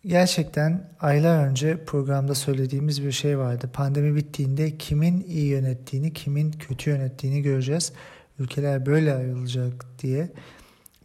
gerçekten 0.06 0.90
aylar 1.00 1.46
önce 1.46 1.85
programda 1.85 2.35
söylediğimiz 2.35 3.04
bir 3.04 3.12
şey 3.12 3.38
vardı. 3.38 3.70
Pandemi 3.72 4.16
bittiğinde 4.16 4.78
kimin 4.78 5.24
iyi 5.28 5.46
yönettiğini, 5.46 6.12
kimin 6.12 6.52
kötü 6.52 6.90
yönettiğini 6.90 7.42
göreceğiz 7.42 7.92
ülkeler 8.38 8.87
böyle 8.87 9.14
ayrılacak 9.14 9.87
diye 9.98 10.28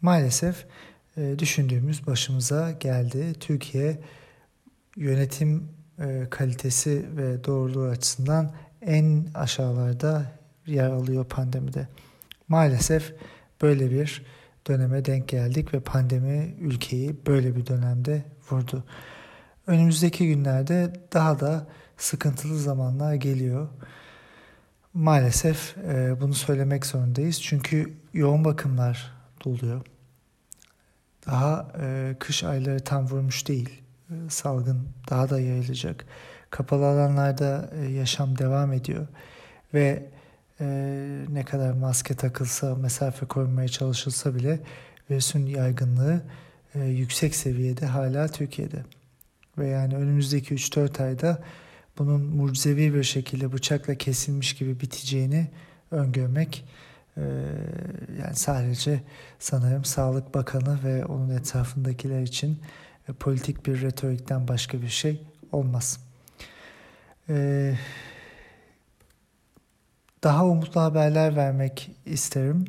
maalesef 0.02 0.66
e, 1.16 1.38
düşündüğümüz 1.38 2.06
başımıza 2.06 2.70
geldi. 2.70 3.34
Türkiye 3.40 3.98
yönetim 4.96 5.68
e, 5.98 6.26
kalitesi 6.30 7.06
ve 7.16 7.44
doğruluğu 7.44 7.88
açısından 7.88 8.52
en 8.82 9.26
aşağılarda 9.34 10.32
yer 10.66 10.90
alıyor 10.90 11.24
pandemide. 11.24 11.88
Maalesef 12.48 13.14
böyle 13.62 13.90
bir 13.90 14.26
döneme 14.68 15.04
denk 15.04 15.28
geldik 15.28 15.74
ve 15.74 15.80
pandemi 15.80 16.54
ülkeyi 16.60 17.16
böyle 17.26 17.56
bir 17.56 17.66
dönemde 17.66 18.24
vurdu. 18.50 18.84
Önümüzdeki 19.66 20.26
günlerde 20.26 20.92
daha 21.12 21.40
da 21.40 21.66
sıkıntılı 21.96 22.58
zamanlar 22.58 23.14
geliyor. 23.14 23.68
Maalesef 24.94 25.78
e, 25.78 26.20
bunu 26.20 26.34
söylemek 26.34 26.86
zorundayız. 26.86 27.42
Çünkü 27.42 27.94
yoğun 28.12 28.44
bakımlar 28.44 29.17
doluyor. 29.44 29.80
Daha 31.26 31.72
e, 31.80 32.16
kış 32.18 32.44
ayları 32.44 32.80
tam 32.80 33.06
vurmuş 33.06 33.48
değil. 33.48 33.82
E, 34.10 34.14
salgın 34.30 34.88
daha 35.10 35.30
da 35.30 35.40
yayılacak. 35.40 36.04
Kapalı 36.50 36.86
alanlarda 36.86 37.70
e, 37.74 37.90
yaşam 37.90 38.38
devam 38.38 38.72
ediyor. 38.72 39.06
Ve 39.74 40.06
e, 40.60 40.66
ne 41.28 41.44
kadar 41.44 41.72
maske 41.72 42.14
takılsa, 42.14 42.74
mesafe 42.74 43.26
korumaya 43.26 43.68
çalışılsa 43.68 44.34
bile 44.34 44.60
virüsün 45.10 45.46
yaygınlığı 45.46 46.22
e, 46.74 46.84
yüksek 46.84 47.34
seviyede 47.34 47.86
hala 47.86 48.28
Türkiye'de. 48.28 48.84
Ve 49.58 49.68
yani 49.68 49.96
önümüzdeki 49.96 50.54
3-4 50.54 51.02
ayda 51.02 51.42
bunun 51.98 52.20
mucizevi 52.20 52.94
bir 52.94 53.02
şekilde 53.02 53.52
bıçakla 53.52 53.94
kesilmiş 53.94 54.54
gibi 54.54 54.80
biteceğini 54.80 55.50
öngörmek 55.90 56.64
yani 58.22 58.34
sadece 58.34 59.00
sanırım 59.38 59.84
Sağlık 59.84 60.34
Bakanı 60.34 60.78
ve 60.84 61.04
onun 61.04 61.30
etrafındakiler 61.30 62.22
için 62.22 62.62
e, 63.08 63.12
politik 63.12 63.66
bir 63.66 63.82
retorikten 63.82 64.48
başka 64.48 64.82
bir 64.82 64.88
şey 64.88 65.22
olmaz. 65.52 66.00
E, 67.28 67.74
daha 70.22 70.46
umutlu 70.46 70.80
haberler 70.80 71.36
vermek 71.36 71.90
isterim. 72.06 72.64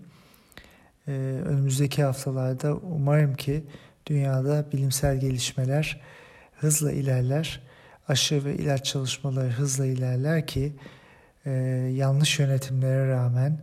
Ee, 1.09 1.12
önümüzdeki 1.45 2.03
haftalarda 2.03 2.75
umarım 2.75 3.35
ki 3.35 3.63
dünyada 4.05 4.65
bilimsel 4.71 5.19
gelişmeler 5.19 6.01
hızla 6.59 6.91
ilerler, 6.91 7.62
aşı 8.07 8.45
ve 8.45 8.55
ilaç 8.55 8.85
çalışmaları 8.85 9.49
hızla 9.49 9.85
ilerler 9.85 10.47
ki 10.47 10.73
e, 11.45 11.51
yanlış 11.95 12.39
yönetimlere 12.39 13.09
rağmen 13.09 13.59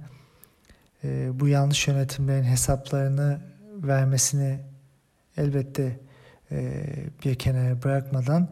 e, 1.05 1.41
bu 1.41 1.49
yanlış 1.49 1.89
yönetimlerin 1.89 2.45
hesaplarını 2.45 3.41
vermesini 3.75 4.59
elbette 5.37 6.01
e, 6.51 6.83
bir 7.25 7.35
kenara 7.35 7.83
bırakmadan 7.83 8.49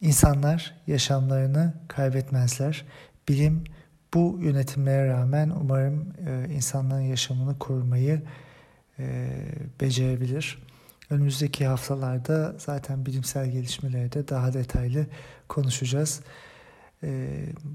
insanlar 0.00 0.74
yaşamlarını 0.86 1.74
kaybetmezler. 1.88 2.84
Bilim 3.28 3.64
bu 4.14 4.38
yönetimlere 4.42 5.08
rağmen 5.08 5.50
umarım 5.50 6.12
e, 6.26 6.54
insanların 6.54 7.00
yaşamını 7.00 7.58
korumayı 7.58 8.22
e, 8.98 9.28
becerebilir. 9.80 10.58
Önümüzdeki 11.10 11.66
haftalarda 11.66 12.54
zaten 12.58 13.06
bilimsel 13.06 13.50
gelişmeleri 13.50 14.12
de 14.12 14.28
daha 14.28 14.54
detaylı 14.54 15.06
konuşacağız. 15.48 16.20
E, 17.02 17.28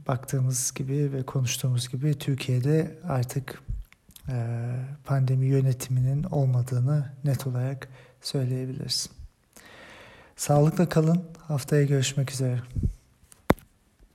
baktığımız 0.08 0.74
gibi 0.74 1.14
ve 1.14 1.24
konuştuğumuz 1.24 1.90
gibi 1.90 2.18
Türkiye'de 2.18 3.00
artık 3.08 3.62
pandemi 5.06 5.46
yönetiminin 5.46 6.24
olmadığını 6.24 7.06
net 7.24 7.48
olarak 7.48 7.88
söyleyebiliriz. 8.22 9.10
Sağlıkla 10.36 10.90
kalın. 10.90 11.24
Haftaya 11.38 11.84
görüşmek 11.84 12.32
üzere. 12.32 12.62